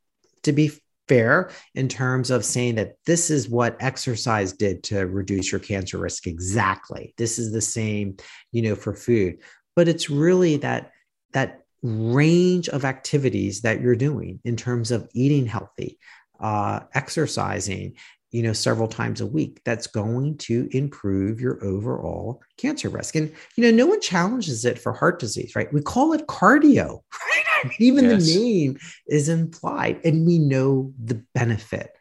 to 0.44 0.52
be 0.52 0.70
fair 1.08 1.50
in 1.74 1.88
terms 1.88 2.30
of 2.30 2.44
saying 2.44 2.76
that 2.76 2.94
this 3.06 3.30
is 3.30 3.48
what 3.48 3.76
exercise 3.80 4.52
did 4.52 4.82
to 4.84 5.06
reduce 5.06 5.52
your 5.52 5.60
cancer 5.60 5.98
risk. 5.98 6.26
Exactly. 6.26 7.14
This 7.16 7.38
is 7.38 7.52
the 7.52 7.60
same 7.60 8.16
you 8.52 8.62
know 8.62 8.74
for 8.74 8.94
food. 8.94 9.38
But 9.76 9.88
it's 9.88 10.08
really 10.08 10.56
that 10.58 10.92
that 11.32 11.62
range 11.82 12.68
of 12.68 12.84
activities 12.84 13.60
that 13.62 13.80
you're 13.80 13.96
doing 13.96 14.40
in 14.44 14.56
terms 14.56 14.90
of 14.90 15.08
eating 15.12 15.46
healthy 15.46 15.98
uh, 16.40 16.80
exercising 16.94 17.94
you 18.30 18.42
know 18.42 18.52
several 18.52 18.88
times 18.88 19.20
a 19.20 19.26
week 19.26 19.60
that's 19.64 19.86
going 19.86 20.36
to 20.38 20.68
improve 20.72 21.40
your 21.40 21.64
overall 21.64 22.42
cancer 22.56 22.88
risk. 22.88 23.14
And 23.14 23.32
you 23.56 23.64
know 23.64 23.76
no 23.76 23.86
one 23.86 24.00
challenges 24.00 24.64
it 24.64 24.78
for 24.78 24.92
heart 24.92 25.18
disease 25.18 25.54
right? 25.54 25.72
We 25.72 25.82
call 25.82 26.12
it 26.12 26.26
cardio 26.26 27.00
right 27.12 27.44
even 27.78 28.04
yes. 28.04 28.26
the 28.26 28.40
name 28.40 28.78
is 29.06 29.28
implied 29.28 30.00
and 30.04 30.26
we 30.26 30.38
know 30.38 30.92
the 31.02 31.22
benefit 31.34 31.96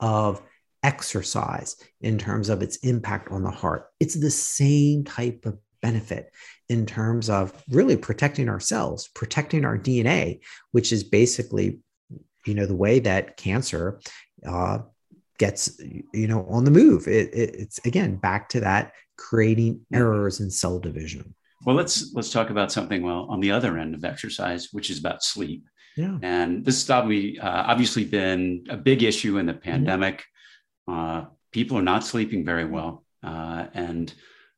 of 0.00 0.42
exercise 0.82 1.76
in 2.00 2.18
terms 2.18 2.48
of 2.48 2.62
its 2.62 2.76
impact 2.78 3.30
on 3.30 3.42
the 3.42 3.50
heart. 3.50 3.86
It's 4.00 4.14
the 4.14 4.30
same 4.30 5.04
type 5.04 5.46
of 5.46 5.58
benefit 5.80 6.32
in 6.68 6.86
terms 6.86 7.28
of 7.28 7.52
really 7.68 7.96
protecting 7.96 8.48
ourselves, 8.48 9.08
protecting 9.14 9.64
our 9.64 9.78
dna 9.78 10.40
which 10.72 10.92
is 10.92 11.04
basically 11.04 11.80
you 12.46 12.54
know 12.54 12.66
the 12.66 12.76
way 12.76 13.00
that 13.00 13.36
cancer 13.36 14.00
uh, 14.46 14.78
gets 15.38 15.80
you 16.12 16.26
know 16.26 16.46
on 16.48 16.64
the 16.64 16.70
move. 16.70 17.06
It, 17.08 17.32
it, 17.34 17.54
it's 17.54 17.78
again 17.84 18.16
back 18.16 18.48
to 18.50 18.60
that 18.60 18.92
creating 19.16 19.80
errors 19.92 20.40
in 20.40 20.50
cell 20.50 20.78
division 20.78 21.34
well 21.64 21.76
let's 21.76 22.12
let's 22.14 22.30
talk 22.30 22.50
about 22.50 22.72
something 22.72 23.02
well 23.02 23.26
on 23.28 23.40
the 23.40 23.50
other 23.50 23.78
end 23.78 23.94
of 23.94 24.04
exercise 24.04 24.68
which 24.72 24.90
is 24.90 24.98
about 24.98 25.22
sleep. 25.22 25.64
Yeah. 25.96 26.18
And 26.22 26.64
this 26.64 26.76
has 26.76 26.84
probably 26.84 27.38
uh, 27.38 27.64
obviously 27.70 28.04
been 28.04 28.66
a 28.68 28.76
big 28.76 29.02
issue 29.02 29.38
in 29.38 29.46
the 29.46 29.54
pandemic. 29.54 30.24
Uh, 30.88 31.26
people 31.52 31.78
are 31.78 31.82
not 31.82 32.04
sleeping 32.04 32.44
very 32.44 32.64
well. 32.64 33.04
Uh, 33.22 33.66
and 33.74 34.12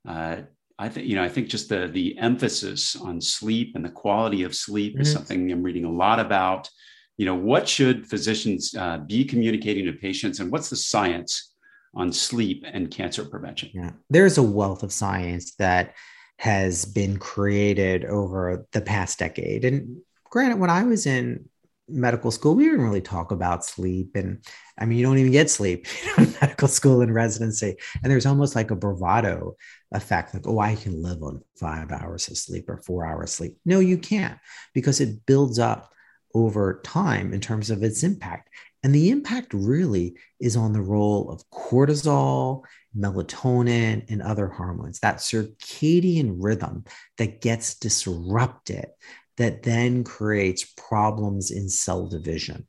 uh, 0.08 0.36
I 0.78 0.88
think 0.88 1.06
you 1.06 1.14
know 1.14 1.24
I 1.24 1.28
think 1.28 1.48
just 1.48 1.68
the 1.68 1.88
the 1.88 2.18
emphasis 2.18 2.96
on 2.96 3.20
sleep 3.20 3.72
and 3.74 3.84
the 3.84 3.90
quality 3.90 4.42
of 4.42 4.54
sleep 4.54 4.94
mm-hmm. 4.94 5.02
is 5.02 5.12
something 5.12 5.50
I'm 5.50 5.62
reading 5.62 5.84
a 5.84 5.90
lot 5.90 6.20
about. 6.20 6.68
You 7.16 7.26
know 7.26 7.34
what 7.34 7.68
should 7.68 8.06
physicians 8.06 8.74
uh, 8.74 8.98
be 8.98 9.24
communicating 9.24 9.86
to 9.86 9.92
patients 9.92 10.40
and 10.40 10.50
what's 10.50 10.68
the 10.68 10.76
science 10.76 11.52
on 11.94 12.12
sleep 12.12 12.64
and 12.70 12.90
cancer 12.90 13.24
prevention? 13.24 13.70
Yeah. 13.72 13.90
There's 14.10 14.36
a 14.36 14.42
wealth 14.42 14.82
of 14.82 14.92
science 14.92 15.54
that 15.54 15.94
has 16.38 16.84
been 16.84 17.18
created 17.18 18.04
over 18.04 18.66
the 18.72 18.80
past 18.80 19.18
decade. 19.18 19.64
And 19.64 20.00
granted 20.24 20.58
when 20.58 20.70
i 20.70 20.82
was 20.82 21.06
in 21.06 21.48
medical 21.88 22.32
school 22.32 22.56
we 22.56 22.64
didn't 22.64 22.82
really 22.82 23.00
talk 23.00 23.30
about 23.30 23.64
sleep. 23.64 24.16
And 24.16 24.44
i 24.78 24.84
mean 24.84 24.98
you 24.98 25.04
don't 25.04 25.18
even 25.18 25.32
get 25.32 25.50
sleep 25.50 25.86
in 26.18 26.34
medical 26.40 26.68
school 26.68 27.00
and 27.00 27.14
residency. 27.14 27.76
And 28.02 28.10
there's 28.10 28.26
almost 28.26 28.54
like 28.54 28.70
a 28.70 28.76
bravado 28.76 29.56
effect 29.92 30.34
like 30.34 30.46
oh 30.46 30.58
i 30.58 30.74
can 30.74 31.00
live 31.00 31.22
on 31.22 31.42
five 31.56 31.92
hours 31.92 32.28
of 32.28 32.36
sleep 32.36 32.68
or 32.68 32.78
four 32.78 33.06
hours 33.06 33.32
sleep. 33.32 33.56
No 33.64 33.80
you 33.80 33.98
can't 33.98 34.38
because 34.74 35.00
it 35.00 35.24
builds 35.26 35.58
up 35.58 35.92
over 36.34 36.82
time 36.84 37.32
in 37.32 37.40
terms 37.40 37.70
of 37.70 37.82
its 37.82 38.02
impact. 38.02 38.50
And 38.82 38.94
the 38.94 39.10
impact 39.10 39.54
really 39.54 40.16
is 40.38 40.54
on 40.54 40.72
the 40.72 40.82
role 40.82 41.30
of 41.30 41.48
cortisol, 41.50 42.62
melatonin, 42.96 44.04
and 44.10 44.22
other 44.22 44.48
hormones, 44.48 45.00
that 45.00 45.16
circadian 45.16 46.36
rhythm 46.38 46.84
that 47.18 47.40
gets 47.40 47.74
disrupted, 47.74 48.86
that 49.36 49.62
then 49.62 50.04
creates 50.04 50.72
problems 50.76 51.50
in 51.50 51.68
cell 51.68 52.06
division. 52.06 52.66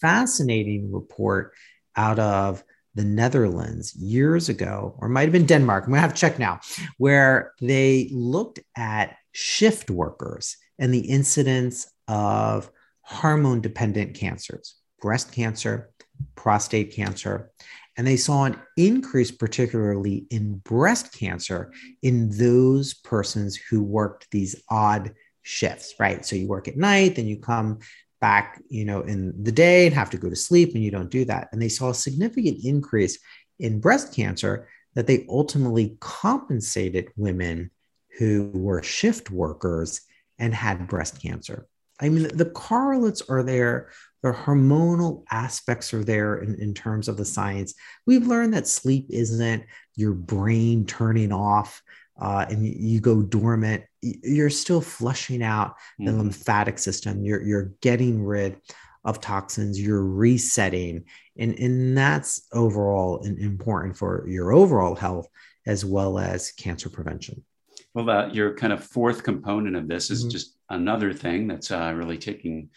Fascinating 0.00 0.92
report 0.92 1.52
out 1.96 2.18
of 2.18 2.64
the 2.94 3.04
Netherlands 3.04 3.94
years 3.96 4.48
ago, 4.48 4.94
or 4.98 5.08
might 5.08 5.22
have 5.22 5.32
been 5.32 5.46
Denmark, 5.46 5.84
I'm 5.84 5.90
gonna 5.90 6.00
have 6.00 6.14
to 6.14 6.20
check 6.20 6.38
now, 6.38 6.60
where 6.98 7.52
they 7.60 8.08
looked 8.12 8.60
at 8.76 9.16
shift 9.32 9.90
workers 9.90 10.56
and 10.78 10.92
the 10.92 11.00
incidence 11.00 11.90
of 12.08 12.70
hormone 13.02 13.60
dependent 13.60 14.14
cancers, 14.14 14.76
breast 15.00 15.32
cancer, 15.32 15.90
prostate 16.36 16.92
cancer. 16.92 17.50
And 17.96 18.06
they 18.06 18.16
saw 18.16 18.44
an 18.44 18.56
increase, 18.76 19.30
particularly 19.30 20.26
in 20.30 20.56
breast 20.58 21.12
cancer, 21.12 21.72
in 22.02 22.30
those 22.30 22.94
persons 22.94 23.56
who 23.56 23.82
worked 23.82 24.28
these 24.30 24.62
odd 24.68 25.14
shifts, 25.42 25.94
right? 26.00 26.24
So 26.24 26.36
you 26.36 26.48
work 26.48 26.66
at 26.66 26.76
night, 26.76 27.16
then 27.16 27.26
you 27.26 27.38
come 27.38 27.78
back, 28.20 28.60
you 28.68 28.84
know, 28.84 29.02
in 29.02 29.44
the 29.44 29.52
day 29.52 29.86
and 29.86 29.94
have 29.94 30.10
to 30.10 30.16
go 30.16 30.30
to 30.30 30.36
sleep, 30.36 30.74
and 30.74 30.82
you 30.82 30.90
don't 30.90 31.10
do 31.10 31.24
that. 31.26 31.48
And 31.52 31.60
they 31.60 31.68
saw 31.68 31.90
a 31.90 31.94
significant 31.94 32.64
increase 32.64 33.18
in 33.60 33.80
breast 33.80 34.14
cancer 34.14 34.68
that 34.94 35.06
they 35.06 35.26
ultimately 35.28 35.96
compensated 36.00 37.12
women 37.16 37.70
who 38.18 38.50
were 38.54 38.82
shift 38.82 39.30
workers 39.30 40.00
and 40.38 40.54
had 40.54 40.88
breast 40.88 41.20
cancer. 41.20 41.66
I 42.00 42.08
mean, 42.08 42.28
the 42.36 42.46
correlates 42.46 43.22
are 43.28 43.42
there, 43.42 43.90
the 44.22 44.32
hormonal 44.32 45.24
aspects 45.30 45.94
are 45.94 46.02
there 46.02 46.38
in, 46.38 46.54
in 46.56 46.74
terms 46.74 47.08
of 47.08 47.16
the 47.16 47.24
science. 47.24 47.74
We've 48.06 48.26
learned 48.26 48.54
that 48.54 48.66
sleep 48.66 49.06
isn't 49.10 49.64
your 49.96 50.12
brain 50.12 50.86
turning 50.86 51.32
off 51.32 51.82
uh, 52.20 52.46
and 52.48 52.66
you, 52.66 53.00
go 53.00 53.22
dormant. 53.22 53.84
You're 54.00 54.50
still 54.50 54.80
flushing 54.80 55.42
out 55.42 55.74
the 55.98 56.12
mm. 56.12 56.18
lymphatic 56.18 56.78
system. 56.78 57.24
You're, 57.24 57.42
you're 57.42 57.72
getting 57.80 58.24
rid 58.24 58.56
of 59.04 59.20
toxins, 59.20 59.80
you're 59.80 60.04
resetting. 60.04 61.04
And, 61.36 61.58
and 61.58 61.96
that's 61.96 62.46
overall 62.52 63.22
important 63.24 63.96
for 63.96 64.26
your 64.28 64.52
overall 64.52 64.94
health 64.94 65.28
as 65.66 65.84
well 65.84 66.18
as 66.18 66.52
cancer 66.52 66.88
prevention. 66.88 67.44
Well, 67.92 68.10
uh, 68.10 68.28
your 68.28 68.54
kind 68.54 68.72
of 68.72 68.82
fourth 68.82 69.22
component 69.22 69.76
of 69.76 69.88
this 69.88 70.10
is 70.10 70.22
mm-hmm. 70.22 70.30
just 70.30 70.56
another 70.74 71.12
thing 71.12 71.46
that's 71.48 71.70
uh, 71.70 71.92
really 71.94 72.18
taking 72.18 72.70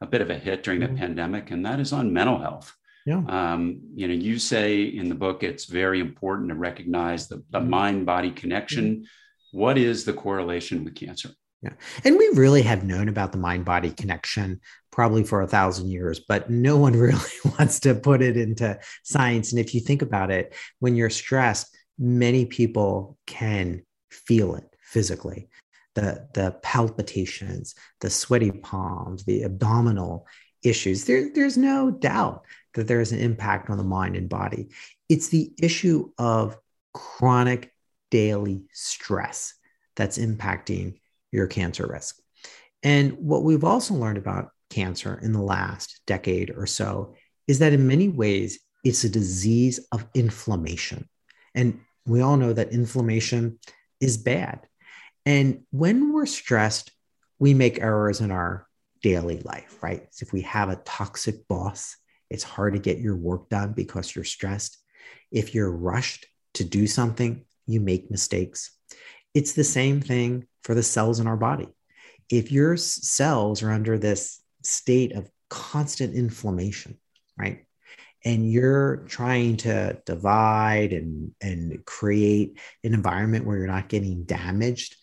a 0.00 0.06
bit 0.06 0.20
of 0.20 0.30
a 0.30 0.38
hit 0.38 0.62
during 0.62 0.80
mm-hmm. 0.80 0.94
the 0.94 1.00
pandemic, 1.00 1.50
and 1.50 1.64
that 1.66 1.80
is 1.80 1.92
on 1.92 2.12
mental 2.12 2.38
health. 2.38 2.74
Yeah. 3.06 3.22
Um, 3.28 3.80
you 3.94 4.08
know, 4.08 4.14
you 4.14 4.38
say 4.38 4.84
in 4.84 5.08
the 5.08 5.14
book 5.14 5.42
it's 5.42 5.66
very 5.66 6.00
important 6.00 6.48
to 6.48 6.54
recognize 6.54 7.28
the, 7.28 7.42
the 7.50 7.60
mm-hmm. 7.60 7.70
mind 7.70 8.06
body 8.06 8.30
connection. 8.30 8.96
Mm-hmm. 8.96 9.58
What 9.58 9.78
is 9.78 10.04
the 10.04 10.14
correlation 10.14 10.84
with 10.84 10.94
cancer? 10.94 11.30
Yeah. 11.62 11.72
And 12.04 12.18
we 12.18 12.28
really 12.34 12.62
have 12.62 12.84
known 12.84 13.08
about 13.08 13.32
the 13.32 13.38
mind 13.38 13.64
body 13.64 13.90
connection 13.90 14.60
probably 14.90 15.24
for 15.24 15.42
a 15.42 15.46
thousand 15.46 15.88
years, 15.88 16.20
but 16.20 16.50
no 16.50 16.76
one 16.76 16.92
really 16.98 17.20
wants 17.58 17.80
to 17.80 17.94
put 17.94 18.22
it 18.22 18.36
into 18.36 18.78
science. 19.02 19.52
And 19.52 19.60
if 19.60 19.74
you 19.74 19.80
think 19.80 20.02
about 20.02 20.30
it, 20.30 20.54
when 20.80 20.96
you're 20.96 21.10
stressed, 21.10 21.74
many 21.98 22.46
people 22.46 23.16
can 23.26 23.82
feel 24.10 24.56
it 24.56 24.64
physically 24.80 25.48
the 25.94 26.28
the 26.34 26.56
palpitations 26.62 27.74
the 28.00 28.10
sweaty 28.10 28.50
palms 28.50 29.24
the 29.24 29.42
abdominal 29.42 30.26
issues. 30.64 31.04
There, 31.04 31.30
there's 31.32 31.56
no 31.56 31.90
doubt 31.90 32.44
that 32.74 32.88
there's 32.88 33.12
an 33.12 33.20
impact 33.20 33.70
on 33.70 33.76
the 33.76 33.84
mind 33.84 34.16
and 34.16 34.28
body. 34.28 34.70
It's 35.08 35.28
the 35.28 35.52
issue 35.60 36.10
of 36.18 36.56
chronic 36.92 37.72
daily 38.10 38.64
stress 38.72 39.54
that's 39.96 40.18
impacting 40.18 40.98
your 41.30 41.46
cancer 41.46 41.86
risk. 41.86 42.18
And 42.82 43.12
what 43.12 43.44
we've 43.44 43.64
also 43.64 43.94
learned 43.94 44.18
about 44.18 44.50
cancer 44.70 45.18
in 45.22 45.32
the 45.32 45.42
last 45.42 46.00
decade 46.06 46.50
or 46.50 46.66
so 46.66 47.14
is 47.46 47.58
that 47.60 47.72
in 47.72 47.86
many 47.86 48.08
ways 48.08 48.58
it's 48.82 49.04
a 49.04 49.08
disease 49.08 49.80
of 49.92 50.06
inflammation. 50.14 51.08
And 51.54 51.80
we 52.06 52.20
all 52.20 52.36
know 52.36 52.52
that 52.52 52.72
inflammation 52.72 53.58
is 54.00 54.16
bad. 54.16 54.66
And 55.26 55.62
when 55.70 56.12
we're 56.12 56.26
stressed, 56.26 56.90
we 57.38 57.54
make 57.54 57.80
errors 57.80 58.20
in 58.20 58.30
our 58.30 58.66
daily 59.02 59.40
life, 59.40 59.82
right? 59.82 60.06
So 60.10 60.24
if 60.24 60.32
we 60.32 60.42
have 60.42 60.68
a 60.68 60.76
toxic 60.76 61.46
boss, 61.48 61.96
it's 62.30 62.42
hard 62.42 62.74
to 62.74 62.78
get 62.78 62.98
your 62.98 63.16
work 63.16 63.48
done 63.48 63.72
because 63.72 64.14
you're 64.14 64.24
stressed. 64.24 64.78
If 65.30 65.54
you're 65.54 65.70
rushed 65.70 66.26
to 66.54 66.64
do 66.64 66.86
something, 66.86 67.44
you 67.66 67.80
make 67.80 68.10
mistakes. 68.10 68.70
It's 69.34 69.52
the 69.52 69.64
same 69.64 70.00
thing 70.00 70.46
for 70.62 70.74
the 70.74 70.82
cells 70.82 71.20
in 71.20 71.26
our 71.26 71.36
body. 71.36 71.68
If 72.30 72.52
your 72.52 72.76
cells 72.76 73.62
are 73.62 73.70
under 73.70 73.98
this 73.98 74.40
state 74.62 75.12
of 75.12 75.30
constant 75.50 76.14
inflammation, 76.14 76.98
right? 77.36 77.66
and 78.24 78.50
you're 78.50 79.04
trying 79.06 79.56
to 79.56 80.00
divide 80.06 80.92
and 80.92 81.32
and 81.40 81.84
create 81.84 82.58
an 82.82 82.94
environment 82.94 83.44
where 83.44 83.58
you're 83.58 83.66
not 83.66 83.88
getting 83.88 84.24
damaged 84.24 84.96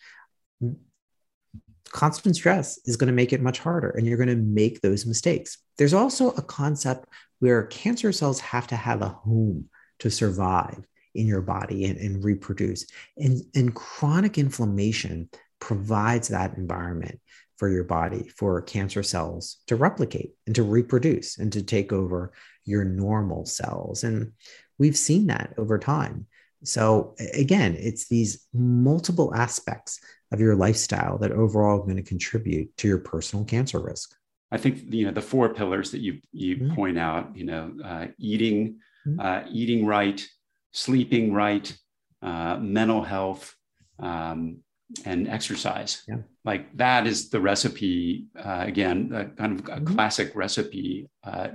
constant 1.92 2.36
stress 2.36 2.78
is 2.86 2.96
going 2.96 3.06
to 3.06 3.12
make 3.12 3.32
it 3.32 3.40
much 3.40 3.58
harder 3.58 3.90
and 3.90 4.06
you're 4.06 4.16
going 4.16 4.28
to 4.28 4.36
make 4.36 4.80
those 4.80 5.06
mistakes 5.06 5.58
there's 5.78 5.94
also 5.94 6.30
a 6.30 6.42
concept 6.42 7.06
where 7.38 7.64
cancer 7.64 8.12
cells 8.12 8.40
have 8.40 8.66
to 8.66 8.76
have 8.76 9.02
a 9.02 9.08
home 9.08 9.68
to 9.98 10.10
survive 10.10 10.84
in 11.14 11.26
your 11.26 11.42
body 11.42 11.84
and, 11.84 11.98
and 11.98 12.24
reproduce 12.24 12.86
and, 13.16 13.42
and 13.54 13.74
chronic 13.74 14.38
inflammation 14.38 15.28
provides 15.60 16.28
that 16.28 16.56
environment 16.56 17.20
for 17.62 17.68
your 17.68 17.84
body 17.84 18.28
for 18.36 18.60
cancer 18.60 19.04
cells 19.04 19.58
to 19.68 19.76
replicate 19.76 20.32
and 20.46 20.56
to 20.56 20.64
reproduce 20.64 21.38
and 21.38 21.52
to 21.52 21.62
take 21.62 21.92
over 21.92 22.32
your 22.64 22.82
normal 22.82 23.46
cells. 23.46 24.02
And 24.02 24.32
we've 24.78 24.96
seen 24.96 25.28
that 25.28 25.54
over 25.56 25.78
time. 25.78 26.26
So, 26.64 27.14
again, 27.34 27.76
it's 27.78 28.08
these 28.08 28.46
multiple 28.52 29.34
aspects 29.34 30.00
of 30.32 30.40
your 30.40 30.54
lifestyle 30.54 31.18
that 31.18 31.32
overall 31.32 31.80
are 31.80 31.84
going 31.84 31.96
to 31.96 32.02
contribute 32.02 32.76
to 32.78 32.88
your 32.88 32.98
personal 32.98 33.44
cancer 33.44 33.80
risk. 33.80 34.14
I 34.50 34.58
think 34.58 34.92
you 34.92 35.06
know 35.06 35.12
the 35.12 35.22
four 35.22 35.54
pillars 35.54 35.90
that 35.92 36.00
you 36.00 36.20
you 36.32 36.56
mm-hmm. 36.56 36.74
point 36.74 36.98
out. 36.98 37.34
You 37.34 37.44
know, 37.44 37.72
uh, 37.82 38.06
eating, 38.18 38.80
mm-hmm. 39.06 39.18
uh, 39.18 39.42
eating 39.50 39.86
right, 39.86 40.24
sleeping 40.72 41.32
right, 41.32 41.74
uh, 42.20 42.58
mental 42.58 43.02
health, 43.02 43.54
um, 43.98 44.58
and 45.06 45.26
exercise. 45.26 46.02
Yeah. 46.06 46.16
Like 46.44 46.76
that 46.76 47.06
is 47.06 47.30
the 47.30 47.40
recipe. 47.40 48.26
Uh, 48.38 48.64
again, 48.66 49.08
kind 49.38 49.58
of 49.58 49.60
a 49.60 49.62
mm-hmm. 49.62 49.94
classic 49.94 50.32
recipe 50.34 51.08
uh, 51.24 51.48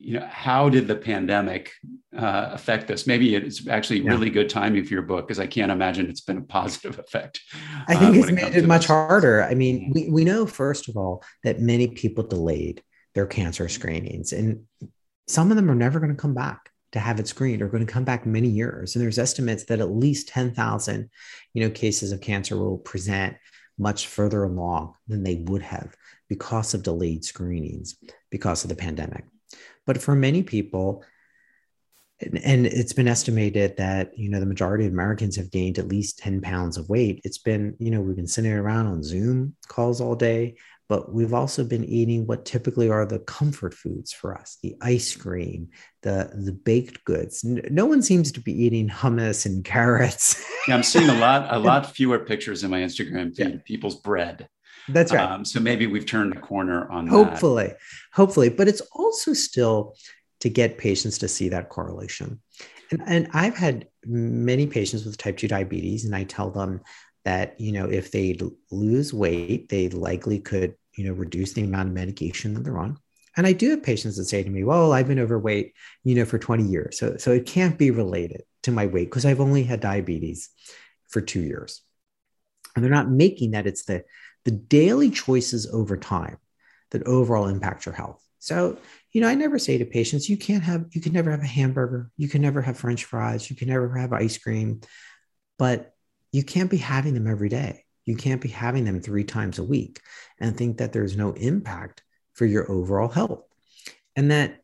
you 0.00 0.18
know, 0.18 0.26
how 0.30 0.70
did 0.70 0.88
the 0.88 0.96
pandemic 0.96 1.72
uh, 2.16 2.48
affect 2.52 2.88
this? 2.88 3.06
Maybe 3.06 3.34
it's 3.34 3.68
actually 3.68 4.00
yeah. 4.00 4.10
really 4.10 4.30
good 4.30 4.48
timing 4.48 4.84
for 4.84 4.94
your 4.94 5.02
book 5.02 5.28
because 5.28 5.38
I 5.38 5.46
can't 5.46 5.70
imagine 5.70 6.08
it's 6.08 6.22
been 6.22 6.38
a 6.38 6.42
positive 6.42 6.98
effect. 7.06 7.40
I 7.86 7.94
think 7.96 8.16
uh, 8.16 8.18
it's 8.20 8.32
made 8.32 8.56
it 8.56 8.66
much 8.66 8.82
this. 8.82 8.88
harder. 8.88 9.44
I 9.44 9.54
mean, 9.54 9.80
mm-hmm. 9.80 9.92
we, 9.92 10.10
we 10.10 10.24
know, 10.24 10.46
first 10.46 10.88
of 10.88 10.96
all, 10.96 11.22
that 11.44 11.60
many 11.60 11.88
people 11.88 12.24
delayed 12.24 12.82
their 13.14 13.26
cancer 13.26 13.68
screenings, 13.68 14.32
and 14.32 14.64
some 15.28 15.50
of 15.50 15.56
them 15.56 15.70
are 15.70 15.74
never 15.74 16.00
going 16.00 16.14
to 16.14 16.20
come 16.20 16.34
back 16.34 16.70
to 16.92 16.98
have 16.98 17.20
it 17.20 17.28
screened 17.28 17.62
or 17.62 17.68
going 17.68 17.86
to 17.86 17.92
come 17.92 18.04
back 18.04 18.26
many 18.26 18.48
years. 18.48 18.96
And 18.96 19.04
there's 19.04 19.18
estimates 19.18 19.64
that 19.64 19.80
at 19.80 19.90
least 19.90 20.28
10,000, 20.28 21.10
you 21.54 21.62
know, 21.62 21.70
cases 21.70 22.10
of 22.10 22.20
cancer 22.20 22.56
will 22.56 22.78
present 22.78 23.36
much 23.78 24.06
further 24.06 24.44
along 24.44 24.94
than 25.06 25.22
they 25.22 25.36
would 25.36 25.62
have 25.62 25.94
because 26.28 26.74
of 26.74 26.82
delayed 26.82 27.24
screenings 27.24 27.96
because 28.30 28.64
of 28.64 28.70
the 28.70 28.76
pandemic. 28.76 29.24
But 29.86 30.00
for 30.00 30.14
many 30.14 30.42
people, 30.42 31.04
and 32.20 32.66
it's 32.66 32.92
been 32.92 33.08
estimated 33.08 33.76
that 33.78 34.16
you 34.18 34.28
know 34.28 34.40
the 34.40 34.46
majority 34.46 34.86
of 34.86 34.92
americans 34.92 35.36
have 35.36 35.50
gained 35.50 35.78
at 35.78 35.88
least 35.88 36.18
10 36.18 36.40
pounds 36.40 36.76
of 36.76 36.88
weight. 36.88 37.20
It's 37.24 37.38
been 37.38 37.76
you 37.78 37.90
know 37.90 38.00
we've 38.00 38.16
been 38.16 38.26
sitting 38.26 38.52
around 38.52 38.86
on 38.86 39.02
zoom 39.02 39.56
calls 39.68 40.00
all 40.00 40.14
day 40.14 40.56
but 40.88 41.14
we've 41.14 41.32
also 41.32 41.62
been 41.62 41.84
eating 41.84 42.26
what 42.26 42.44
typically 42.44 42.90
are 42.90 43.06
the 43.06 43.20
comfort 43.20 43.72
foods 43.72 44.12
for 44.12 44.36
us 44.36 44.58
the 44.62 44.76
ice 44.82 45.14
cream 45.16 45.68
the 46.02 46.30
the 46.34 46.52
baked 46.52 47.04
goods. 47.04 47.44
No 47.44 47.86
one 47.86 48.02
seems 48.02 48.32
to 48.32 48.40
be 48.40 48.52
eating 48.52 48.88
hummus 48.88 49.46
and 49.46 49.64
carrots. 49.64 50.44
Yeah 50.68 50.74
i'm 50.74 50.82
seeing 50.82 51.08
a 51.08 51.18
lot 51.18 51.46
a 51.54 51.58
lot 51.70 51.90
fewer 51.90 52.18
pictures 52.18 52.64
in 52.64 52.70
my 52.70 52.80
instagram 52.80 53.34
feed 53.34 53.48
yeah. 53.48 53.56
people's 53.64 53.96
bread 54.00 54.48
that's 54.88 55.12
right. 55.12 55.30
Um, 55.30 55.44
so 55.44 55.60
maybe 55.60 55.86
we've 55.86 56.06
turned 56.06 56.36
a 56.36 56.40
corner 56.40 56.90
on 56.90 57.06
hopefully, 57.06 57.68
that. 57.68 57.78
hopefully, 58.12 58.48
Hopefully. 58.48 58.48
but 58.48 58.68
it's 58.68 58.80
also 58.92 59.32
still 59.32 59.94
to 60.40 60.48
get 60.48 60.78
patients 60.78 61.18
to 61.18 61.28
see 61.28 61.48
that 61.50 61.68
correlation. 61.68 62.40
And, 62.90 63.02
and 63.06 63.28
I've 63.32 63.56
had 63.56 63.86
many 64.04 64.66
patients 64.66 65.04
with 65.04 65.16
type 65.16 65.36
2 65.36 65.48
diabetes, 65.48 66.04
and 66.04 66.14
I 66.14 66.24
tell 66.24 66.50
them 66.50 66.80
that, 67.24 67.60
you 67.60 67.72
know, 67.72 67.86
if 67.86 68.10
they 68.10 68.38
lose 68.70 69.12
weight, 69.12 69.68
they 69.68 69.88
likely 69.90 70.40
could, 70.40 70.74
you 70.96 71.04
know, 71.04 71.12
reduce 71.12 71.52
the 71.52 71.62
amount 71.62 71.88
of 71.88 71.94
medication 71.94 72.54
that 72.54 72.64
they're 72.64 72.78
on. 72.78 72.98
And 73.36 73.46
I 73.46 73.52
do 73.52 73.70
have 73.70 73.82
patients 73.82 74.16
that 74.16 74.24
say 74.24 74.42
to 74.42 74.50
me, 74.50 74.64
well, 74.64 74.92
I've 74.92 75.06
been 75.06 75.20
overweight, 75.20 75.74
you 76.02 76.16
know, 76.16 76.24
for 76.24 76.38
20 76.38 76.64
years. 76.64 76.98
So, 76.98 77.16
so 77.16 77.30
it 77.30 77.46
can't 77.46 77.78
be 77.78 77.90
related 77.90 78.42
to 78.64 78.72
my 78.72 78.86
weight 78.86 79.04
because 79.04 79.24
I've 79.24 79.40
only 79.40 79.62
had 79.62 79.80
diabetes 79.80 80.50
for 81.08 81.20
two 81.20 81.40
years. 81.40 81.82
And 82.74 82.84
they're 82.84 82.90
not 82.90 83.10
making 83.10 83.52
that 83.52 83.66
it's 83.66 83.84
the 83.84 84.04
the 84.44 84.50
daily 84.50 85.10
choices 85.10 85.66
over 85.66 85.96
time 85.96 86.38
that 86.90 87.06
overall 87.06 87.46
impact 87.46 87.86
your 87.86 87.94
health. 87.94 88.22
So, 88.38 88.78
you 89.12 89.20
know, 89.20 89.28
I 89.28 89.34
never 89.34 89.58
say 89.58 89.78
to 89.78 89.84
patients, 89.84 90.28
you 90.28 90.36
can't 90.36 90.62
have, 90.62 90.86
you 90.92 91.00
can 91.00 91.12
never 91.12 91.30
have 91.30 91.42
a 91.42 91.46
hamburger, 91.46 92.10
you 92.16 92.28
can 92.28 92.40
never 92.40 92.62
have 92.62 92.78
French 92.78 93.04
fries, 93.04 93.50
you 93.50 93.56
can 93.56 93.68
never 93.68 93.96
have 93.96 94.12
ice 94.12 94.38
cream, 94.38 94.80
but 95.58 95.92
you 96.32 96.42
can't 96.42 96.70
be 96.70 96.78
having 96.78 97.14
them 97.14 97.26
every 97.26 97.48
day. 97.48 97.84
You 98.06 98.16
can't 98.16 98.40
be 98.40 98.48
having 98.48 98.84
them 98.84 99.00
three 99.00 99.24
times 99.24 99.58
a 99.58 99.64
week 99.64 100.00
and 100.40 100.56
think 100.56 100.78
that 100.78 100.92
there's 100.92 101.16
no 101.16 101.32
impact 101.32 102.02
for 102.32 102.46
your 102.46 102.70
overall 102.70 103.08
health. 103.08 103.42
And 104.16 104.30
that 104.30 104.62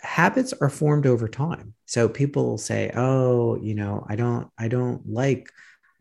habits 0.00 0.52
are 0.52 0.68
formed 0.68 1.06
over 1.06 1.26
time. 1.26 1.74
So 1.86 2.08
people 2.08 2.58
say, 2.58 2.90
oh, 2.94 3.56
you 3.56 3.74
know, 3.74 4.04
I 4.08 4.16
don't, 4.16 4.48
I 4.58 4.68
don't 4.68 5.08
like 5.08 5.48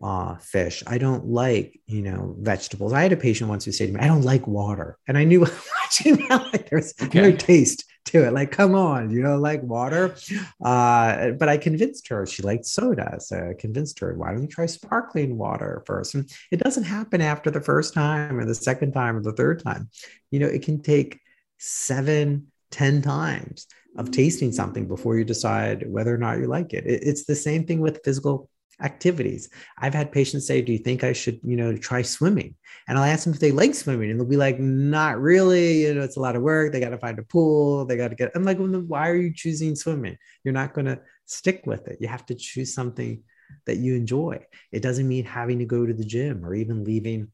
uh, 0.03 0.35
fish. 0.35 0.83
I 0.85 0.97
don't 0.97 1.27
like, 1.27 1.79
you 1.87 2.01
know, 2.01 2.35
vegetables. 2.39 2.91
I 2.91 3.01
had 3.01 3.13
a 3.13 3.17
patient 3.17 3.49
once 3.49 3.63
who 3.63 3.71
said 3.71 3.87
to 3.87 3.93
me, 3.93 4.01
I 4.01 4.07
don't 4.07 4.23
like 4.23 4.45
water. 4.45 4.97
And 5.07 5.17
I 5.17 5.23
knew 5.23 5.39
watching 5.81 6.17
that, 6.27 6.43
like 6.53 6.69
there's 6.69 6.93
okay. 7.01 7.21
no 7.21 7.31
taste 7.31 7.85
to 8.05 8.27
it. 8.27 8.33
Like, 8.33 8.51
come 8.51 8.75
on, 8.75 9.09
you 9.09 9.21
don't 9.21 9.41
like 9.41 9.63
water. 9.63 10.15
Uh, 10.63 11.31
but 11.31 11.47
I 11.47 11.57
convinced 11.57 12.09
her 12.09 12.25
she 12.25 12.43
liked 12.43 12.65
soda. 12.65 13.17
So 13.21 13.51
I 13.51 13.59
convinced 13.59 13.99
her, 13.99 14.13
why 14.13 14.31
don't 14.31 14.41
you 14.41 14.47
try 14.47 14.65
sparkling 14.65 15.37
water 15.37 15.83
first? 15.85 16.15
And 16.15 16.29
it 16.51 16.59
doesn't 16.59 16.83
happen 16.83 17.21
after 17.21 17.49
the 17.49 17.61
first 17.61 17.93
time 17.93 18.37
or 18.39 18.45
the 18.45 18.55
second 18.55 18.91
time 18.91 19.15
or 19.15 19.21
the 19.21 19.31
third 19.31 19.63
time. 19.63 19.89
You 20.31 20.39
know, 20.39 20.47
it 20.47 20.63
can 20.63 20.81
take 20.81 21.19
seven, 21.59 22.47
ten 22.71 23.01
times 23.01 23.67
of 23.95 24.11
tasting 24.11 24.51
something 24.51 24.87
before 24.87 25.17
you 25.17 25.23
decide 25.23 25.89
whether 25.89 26.13
or 26.13 26.17
not 26.17 26.39
you 26.39 26.47
like 26.47 26.73
it. 26.73 26.85
it 26.85 27.03
it's 27.03 27.25
the 27.25 27.35
same 27.35 27.65
thing 27.65 27.79
with 27.79 28.03
physical 28.03 28.49
activities. 28.81 29.49
I've 29.77 29.93
had 29.93 30.11
patients 30.11 30.47
say, 30.47 30.61
"Do 30.61 30.71
you 30.71 30.79
think 30.79 31.03
I 31.03 31.13
should, 31.13 31.39
you 31.43 31.55
know, 31.55 31.75
try 31.77 32.01
swimming?" 32.01 32.55
And 32.87 32.97
I'll 32.97 33.03
ask 33.03 33.23
them 33.23 33.33
if 33.33 33.39
they 33.39 33.51
like 33.51 33.75
swimming, 33.75 34.09
and 34.11 34.19
they'll 34.19 34.27
be 34.27 34.37
like, 34.37 34.59
"Not 34.59 35.21
really. 35.21 35.83
You 35.83 35.93
know, 35.93 36.01
it's 36.01 36.17
a 36.17 36.21
lot 36.21 36.35
of 36.35 36.41
work. 36.41 36.71
They 36.71 36.79
got 36.79 36.89
to 36.89 36.97
find 36.97 37.19
a 37.19 37.23
pool. 37.23 37.85
They 37.85 37.97
got 37.97 38.09
to 38.09 38.15
get." 38.15 38.31
I'm 38.35 38.43
like, 38.43 38.59
well, 38.59 38.69
"Why 38.81 39.09
are 39.09 39.15
you 39.15 39.33
choosing 39.33 39.75
swimming? 39.75 40.17
You're 40.43 40.53
not 40.53 40.73
going 40.73 40.85
to 40.85 40.99
stick 41.25 41.63
with 41.65 41.87
it. 41.87 41.97
You 42.01 42.07
have 42.07 42.25
to 42.27 42.35
choose 42.35 42.73
something 42.73 43.23
that 43.65 43.77
you 43.77 43.95
enjoy. 43.95 44.45
It 44.71 44.81
doesn't 44.81 45.07
mean 45.07 45.25
having 45.25 45.59
to 45.59 45.65
go 45.65 45.85
to 45.85 45.93
the 45.93 46.05
gym 46.05 46.45
or 46.45 46.53
even 46.55 46.83
leaving 46.83 47.31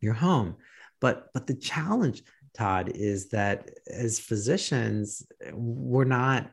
your 0.00 0.14
home, 0.14 0.56
but 1.00 1.30
but 1.34 1.46
the 1.46 1.54
challenge." 1.54 2.22
Todd, 2.54 2.92
is 2.94 3.30
that 3.30 3.70
as 3.86 4.18
physicians, 4.20 5.26
we're 5.54 6.04
not 6.04 6.50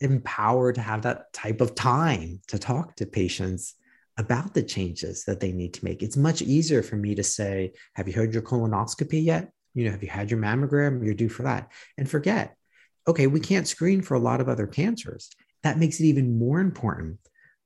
empowered 0.00 0.76
to 0.76 0.80
have 0.80 1.02
that 1.02 1.32
type 1.32 1.60
of 1.60 1.74
time 1.74 2.40
to 2.48 2.58
talk 2.58 2.96
to 2.96 3.06
patients 3.06 3.74
about 4.16 4.52
the 4.52 4.62
changes 4.62 5.24
that 5.24 5.40
they 5.40 5.52
need 5.52 5.74
to 5.74 5.84
make. 5.84 6.02
It's 6.02 6.16
much 6.16 6.42
easier 6.42 6.82
for 6.82 6.96
me 6.96 7.14
to 7.14 7.22
say, 7.22 7.72
Have 7.94 8.08
you 8.08 8.14
heard 8.14 8.32
your 8.32 8.42
colonoscopy 8.42 9.24
yet? 9.24 9.50
You 9.74 9.84
know, 9.84 9.92
have 9.92 10.02
you 10.02 10.08
had 10.08 10.30
your 10.30 10.40
mammogram? 10.40 11.04
You're 11.04 11.14
due 11.14 11.28
for 11.28 11.44
that. 11.44 11.70
And 11.96 12.10
forget, 12.10 12.56
okay, 13.06 13.26
we 13.26 13.40
can't 13.40 13.68
screen 13.68 14.02
for 14.02 14.14
a 14.14 14.20
lot 14.20 14.40
of 14.40 14.48
other 14.48 14.66
cancers. 14.66 15.30
That 15.62 15.78
makes 15.78 16.00
it 16.00 16.04
even 16.04 16.38
more 16.38 16.60
important 16.60 17.18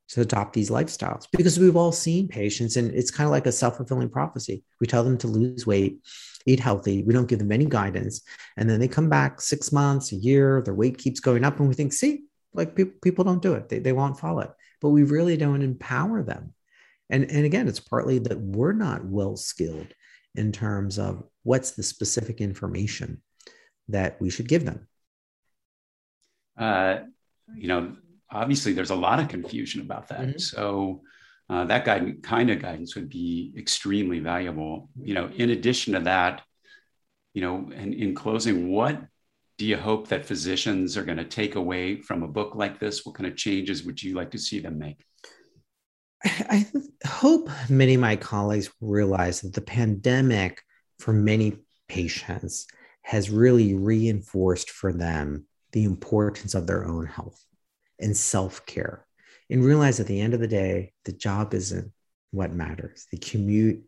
to 0.08 0.20
adopt 0.20 0.52
these 0.52 0.70
lifestyles 0.70 1.26
because 1.32 1.58
we've 1.58 1.76
all 1.76 1.92
seen 1.92 2.28
patients, 2.28 2.76
and 2.76 2.92
it's 2.92 3.10
kind 3.10 3.26
of 3.26 3.30
like 3.30 3.46
a 3.46 3.52
self 3.52 3.78
fulfilling 3.78 4.10
prophecy. 4.10 4.62
We 4.80 4.86
tell 4.86 5.04
them 5.04 5.16
to 5.18 5.26
lose 5.26 5.66
weight, 5.66 6.00
eat 6.46 6.60
healthy. 6.60 7.02
We 7.02 7.12
don't 7.12 7.28
give 7.28 7.38
them 7.38 7.52
any 7.52 7.66
guidance. 7.66 8.22
And 8.56 8.68
then 8.68 8.80
they 8.80 8.88
come 8.88 9.08
back 9.08 9.40
six 9.40 9.72
months, 9.72 10.12
a 10.12 10.16
year, 10.16 10.62
their 10.62 10.74
weight 10.74 10.98
keeps 10.98 11.20
going 11.20 11.44
up. 11.44 11.58
And 11.58 11.68
we 11.68 11.74
think, 11.74 11.92
see, 11.92 12.24
like 12.54 12.74
people, 12.76 12.94
people 13.02 13.24
don't 13.24 13.42
do 13.42 13.54
it. 13.54 13.68
They, 13.68 13.78
they 13.78 13.92
won't 13.92 14.18
follow 14.18 14.40
it. 14.40 14.50
But 14.80 14.90
we 14.90 15.04
really 15.04 15.36
don't 15.36 15.62
empower 15.62 16.22
them. 16.22 16.54
And, 17.10 17.30
and 17.30 17.44
again, 17.44 17.68
it's 17.68 17.80
partly 17.80 18.18
that 18.20 18.40
we're 18.40 18.72
not 18.72 19.04
well 19.04 19.36
skilled 19.36 19.94
in 20.34 20.50
terms 20.52 20.98
of 20.98 21.22
what's 21.42 21.72
the 21.72 21.82
specific 21.82 22.40
information 22.40 23.22
that 23.88 24.20
we 24.20 24.30
should 24.30 24.48
give 24.48 24.64
them. 24.64 24.88
Uh, 26.56 27.00
you 27.54 27.68
know, 27.68 27.96
obviously 28.30 28.72
there's 28.72 28.90
a 28.90 28.96
lot 28.96 29.20
of 29.20 29.28
confusion 29.28 29.80
about 29.80 30.08
that. 30.08 30.20
Mm-hmm. 30.20 30.38
So 30.38 31.02
uh, 31.50 31.64
that 31.66 31.84
guidance, 31.84 32.20
kind 32.22 32.50
of 32.50 32.60
guidance 32.60 32.94
would 32.94 33.08
be 33.08 33.52
extremely 33.56 34.20
valuable. 34.20 34.88
You 35.00 35.14
know, 35.14 35.30
in 35.34 35.50
addition 35.50 35.94
to 35.94 36.00
that, 36.00 36.42
you 37.34 37.42
know, 37.42 37.70
and 37.74 37.92
in 37.94 38.14
closing, 38.14 38.70
what 38.70 39.00
do 39.58 39.66
you 39.66 39.76
hope 39.76 40.08
that 40.08 40.24
physicians 40.24 40.96
are 40.96 41.04
going 41.04 41.18
to 41.18 41.24
take 41.24 41.54
away 41.54 42.00
from 42.00 42.22
a 42.22 42.28
book 42.28 42.54
like 42.54 42.78
this? 42.78 43.04
What 43.04 43.14
kind 43.16 43.26
of 43.26 43.36
changes 43.36 43.84
would 43.84 44.02
you 44.02 44.14
like 44.14 44.30
to 44.32 44.38
see 44.38 44.60
them 44.60 44.78
make? 44.78 45.04
I 46.24 46.66
hope 47.06 47.48
many 47.68 47.94
of 47.94 48.00
my 48.00 48.16
colleagues 48.16 48.70
realize 48.80 49.40
that 49.40 49.54
the 49.54 49.60
pandemic 49.60 50.62
for 50.98 51.12
many 51.12 51.58
patients 51.88 52.66
has 53.02 53.30
really 53.30 53.74
reinforced 53.74 54.70
for 54.70 54.92
them 54.92 55.46
the 55.72 55.84
importance 55.84 56.54
of 56.54 56.66
their 56.66 56.86
own 56.86 57.06
health 57.06 57.44
and 57.98 58.16
self 58.16 58.64
care 58.66 59.06
and 59.50 59.64
realize 59.64 60.00
at 60.00 60.06
the 60.06 60.20
end 60.20 60.34
of 60.34 60.40
the 60.40 60.48
day, 60.48 60.92
the 61.04 61.12
job 61.12 61.54
isn't 61.54 61.92
what 62.30 62.52
matters. 62.52 63.06
The 63.10 63.18
commute, 63.18 63.84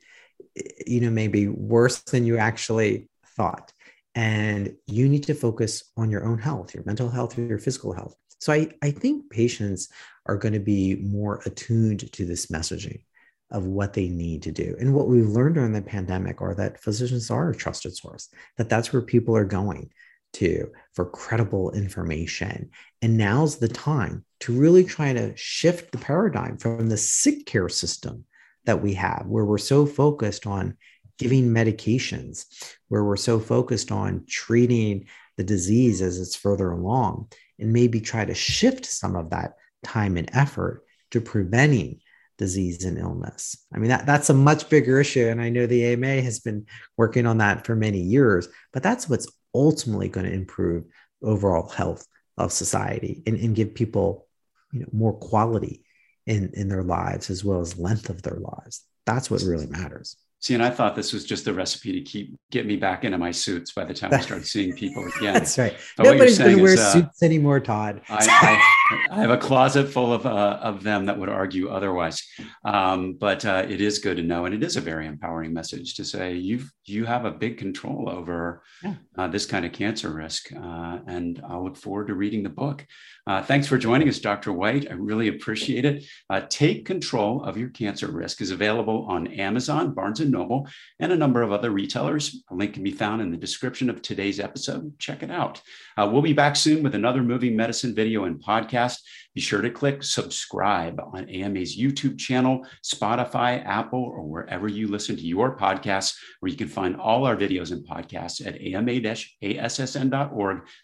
you 0.86 1.00
know, 1.00 1.10
may 1.10 1.28
be 1.28 1.48
worse 1.48 2.00
than 2.02 2.26
you 2.26 2.38
actually 2.38 3.08
thought. 3.36 3.72
And 4.14 4.76
you 4.86 5.08
need 5.08 5.24
to 5.24 5.34
focus 5.34 5.90
on 5.96 6.10
your 6.10 6.24
own 6.24 6.38
health, 6.38 6.74
your 6.74 6.84
mental 6.84 7.08
health, 7.08 7.36
your 7.36 7.58
physical 7.58 7.92
health. 7.92 8.14
So 8.38 8.52
I, 8.52 8.68
I 8.82 8.90
think 8.90 9.30
patients 9.30 9.88
are 10.26 10.36
going 10.36 10.54
to 10.54 10.60
be 10.60 10.96
more 10.96 11.40
attuned 11.46 12.12
to 12.12 12.24
this 12.24 12.46
messaging 12.46 13.04
of 13.50 13.64
what 13.64 13.92
they 13.92 14.08
need 14.08 14.42
to 14.42 14.52
do. 14.52 14.76
And 14.78 14.94
what 14.94 15.08
we've 15.08 15.28
learned 15.28 15.56
during 15.56 15.72
the 15.72 15.82
pandemic 15.82 16.40
are 16.40 16.54
that 16.54 16.80
physicians 16.80 17.30
are 17.30 17.50
a 17.50 17.56
trusted 17.56 17.96
source, 17.96 18.28
that 18.56 18.68
that's 18.68 18.92
where 18.92 19.02
people 19.02 19.36
are 19.36 19.44
going 19.44 19.90
to 20.34 20.70
for 20.92 21.04
credible 21.04 21.70
information. 21.72 22.70
And 23.02 23.16
now's 23.16 23.58
the 23.58 23.68
time 23.68 24.24
to 24.40 24.52
really 24.52 24.84
try 24.84 25.12
to 25.12 25.36
shift 25.36 25.92
the 25.92 25.98
paradigm 25.98 26.58
from 26.58 26.88
the 26.88 26.96
sick 26.96 27.46
care 27.46 27.68
system 27.68 28.24
that 28.66 28.82
we 28.82 28.94
have, 28.94 29.24
where 29.26 29.44
we're 29.44 29.58
so 29.58 29.86
focused 29.86 30.46
on 30.46 30.76
giving 31.18 31.48
medications, 31.48 32.46
where 32.88 33.04
we're 33.04 33.16
so 33.16 33.38
focused 33.38 33.92
on 33.92 34.24
treating 34.28 35.06
the 35.36 35.44
disease 35.44 36.00
as 36.02 36.18
it's 36.18 36.36
further 36.36 36.70
along, 36.70 37.28
and 37.58 37.72
maybe 37.72 38.00
try 38.00 38.24
to 38.24 38.34
shift 38.34 38.86
some 38.86 39.16
of 39.16 39.30
that 39.30 39.54
time 39.82 40.16
and 40.16 40.30
effort 40.32 40.84
to 41.10 41.20
preventing 41.20 42.00
disease 42.38 42.84
and 42.84 42.98
illness. 42.98 43.56
I 43.74 43.78
mean, 43.78 43.88
that, 43.90 44.06
that's 44.06 44.30
a 44.30 44.34
much 44.34 44.68
bigger 44.68 45.00
issue. 45.00 45.28
And 45.28 45.40
I 45.40 45.48
know 45.48 45.66
the 45.66 45.92
AMA 45.92 46.22
has 46.22 46.40
been 46.40 46.66
working 46.96 47.26
on 47.26 47.38
that 47.38 47.64
for 47.64 47.76
many 47.76 48.00
years, 48.00 48.48
but 48.72 48.82
that's 48.82 49.08
what's 49.08 49.30
ultimately 49.54 50.08
going 50.08 50.26
to 50.26 50.32
improve 50.32 50.84
overall 51.22 51.68
health 51.68 52.06
of 52.36 52.52
society 52.52 53.22
and, 53.26 53.36
and 53.36 53.54
give 53.54 53.74
people 53.74 54.26
you 54.72 54.80
know, 54.80 54.88
more 54.92 55.12
quality 55.12 55.84
in, 56.26 56.50
in 56.54 56.68
their 56.68 56.82
lives 56.82 57.30
as 57.30 57.44
well 57.44 57.60
as 57.60 57.78
length 57.78 58.10
of 58.10 58.22
their 58.22 58.38
lives. 58.38 58.84
That's 59.06 59.30
what 59.30 59.42
really 59.42 59.66
matters. 59.66 60.16
See, 60.40 60.52
and 60.52 60.62
I 60.62 60.68
thought 60.68 60.94
this 60.94 61.14
was 61.14 61.24
just 61.24 61.46
a 61.46 61.54
recipe 61.54 61.92
to 61.92 62.02
keep 62.02 62.36
get 62.50 62.66
me 62.66 62.76
back 62.76 63.04
into 63.04 63.16
my 63.16 63.30
suits 63.30 63.72
by 63.72 63.84
the 63.84 63.94
time 63.94 64.12
I 64.12 64.20
start 64.20 64.44
seeing 64.44 64.74
people 64.74 65.02
again. 65.16 65.32
That's 65.32 65.56
right. 65.56 65.74
But 65.96 66.04
Nobody's 66.04 66.38
going 66.38 66.58
to 66.58 66.62
wear 66.62 66.74
uh, 66.74 66.92
suits 66.92 67.22
anymore, 67.22 67.60
Todd. 67.60 68.02
I, 68.10 68.26
I, 68.28 68.74
I, 69.10 69.16
have 69.16 69.30
a 69.30 69.38
closet 69.38 69.88
full 69.88 70.12
of 70.12 70.26
uh, 70.26 70.58
of 70.62 70.82
them 70.82 71.06
that 71.06 71.18
would 71.18 71.28
argue 71.28 71.68
otherwise. 71.68 72.22
Um, 72.64 73.14
but 73.14 73.44
uh, 73.44 73.66
it 73.68 73.80
is 73.80 73.98
good 73.98 74.16
to 74.16 74.22
know, 74.22 74.44
and 74.44 74.54
it 74.54 74.62
is 74.62 74.76
a 74.76 74.80
very 74.80 75.06
empowering 75.06 75.52
message 75.52 75.94
to 75.96 76.04
say 76.04 76.34
you've 76.34 76.70
you 76.84 77.04
have 77.04 77.24
a 77.24 77.30
big 77.30 77.58
control 77.58 78.08
over 78.08 78.62
yeah. 78.82 78.94
Uh, 79.16 79.28
this 79.28 79.46
kind 79.46 79.64
of 79.64 79.72
cancer 79.72 80.10
risk. 80.10 80.52
Uh, 80.52 80.98
and 81.06 81.40
I 81.48 81.56
look 81.56 81.76
forward 81.76 82.08
to 82.08 82.14
reading 82.14 82.42
the 82.42 82.50
book. 82.50 82.86
Uh, 83.26 83.42
thanks 83.42 83.66
for 83.66 83.78
joining 83.78 84.08
us, 84.08 84.18
Dr. 84.18 84.52
Whyte. 84.52 84.90
I 84.90 84.94
really 84.94 85.28
appreciate 85.28 85.84
it. 85.84 86.04
Take 86.50 86.84
Control 86.84 87.42
of 87.44 87.56
Your 87.56 87.70
Cancer 87.70 88.10
Risk 88.10 88.42
is 88.42 88.50
available 88.50 89.06
on 89.08 89.28
Amazon, 89.28 89.94
Barnes 89.94 90.20
and 90.20 90.30
Noble, 90.30 90.68
and 91.00 91.12
a 91.12 91.16
number 91.16 91.42
of 91.42 91.52
other 91.52 91.70
retailers. 91.70 92.42
A 92.50 92.54
link 92.54 92.74
can 92.74 92.82
be 92.82 92.90
found 92.90 93.22
in 93.22 93.30
the 93.30 93.36
description 93.36 93.88
of 93.88 94.02
today's 94.02 94.40
episode. 94.40 94.98
Check 94.98 95.22
it 95.22 95.30
out. 95.30 95.60
Uh, 95.96 96.08
we'll 96.12 96.22
be 96.22 96.32
back 96.32 96.56
soon 96.56 96.82
with 96.82 96.94
another 96.94 97.22
moving 97.22 97.56
medicine 97.56 97.94
video 97.94 98.24
and 98.24 98.40
podcast. 98.84 98.98
Be 99.34 99.40
sure 99.40 99.62
to 99.62 99.70
click 99.70 100.02
subscribe 100.02 101.00
on 101.12 101.28
AMA's 101.28 101.76
YouTube 101.76 102.18
channel, 102.18 102.66
Spotify, 102.84 103.64
Apple, 103.64 104.02
or 104.02 104.22
wherever 104.22 104.68
you 104.68 104.88
listen 104.88 105.16
to 105.16 105.22
your 105.22 105.56
podcasts, 105.56 106.16
where 106.40 106.50
you 106.50 106.56
can 106.56 106.68
find 106.68 106.96
all 106.96 107.26
our 107.26 107.36
videos 107.36 107.72
and 107.72 107.86
podcasts 107.86 108.44
at 108.46 108.60
ama-assn.org 108.60 109.78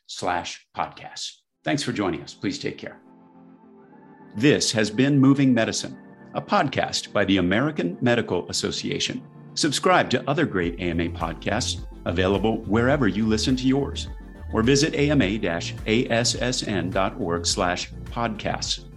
slash 0.07 0.67
podcasts. 0.77 1.37
Thanks 1.65 1.83
for 1.83 1.93
joining 1.93 2.23
us. 2.23 2.35
Please 2.35 2.59
take 2.59 2.79
care. 2.79 3.01
This 4.37 4.73
has 4.73 4.91
been 4.91 5.19
Moving 5.19 5.53
Medicine, 5.53 5.99
a 6.35 6.43
podcast 6.43 7.13
by 7.13 7.25
the 7.25 7.39
American 7.39 7.99
Medical 8.01 8.49
Association. 8.49 9.23
Subscribe 9.55 10.09
to 10.11 10.29
other 10.31 10.47
great 10.47 10.81
AMA 10.81 11.11
podcasts 11.11 11.85
available 12.07 12.59
wherever 12.65 13.09
you 13.09 13.27
listen 13.27 13.57
to 13.57 13.67
yours, 13.67 14.09
or 14.53 14.63
visit 14.63 14.95
ama-assn.org 14.95 15.47
slash 17.47 17.91
podcasts. 18.07 18.90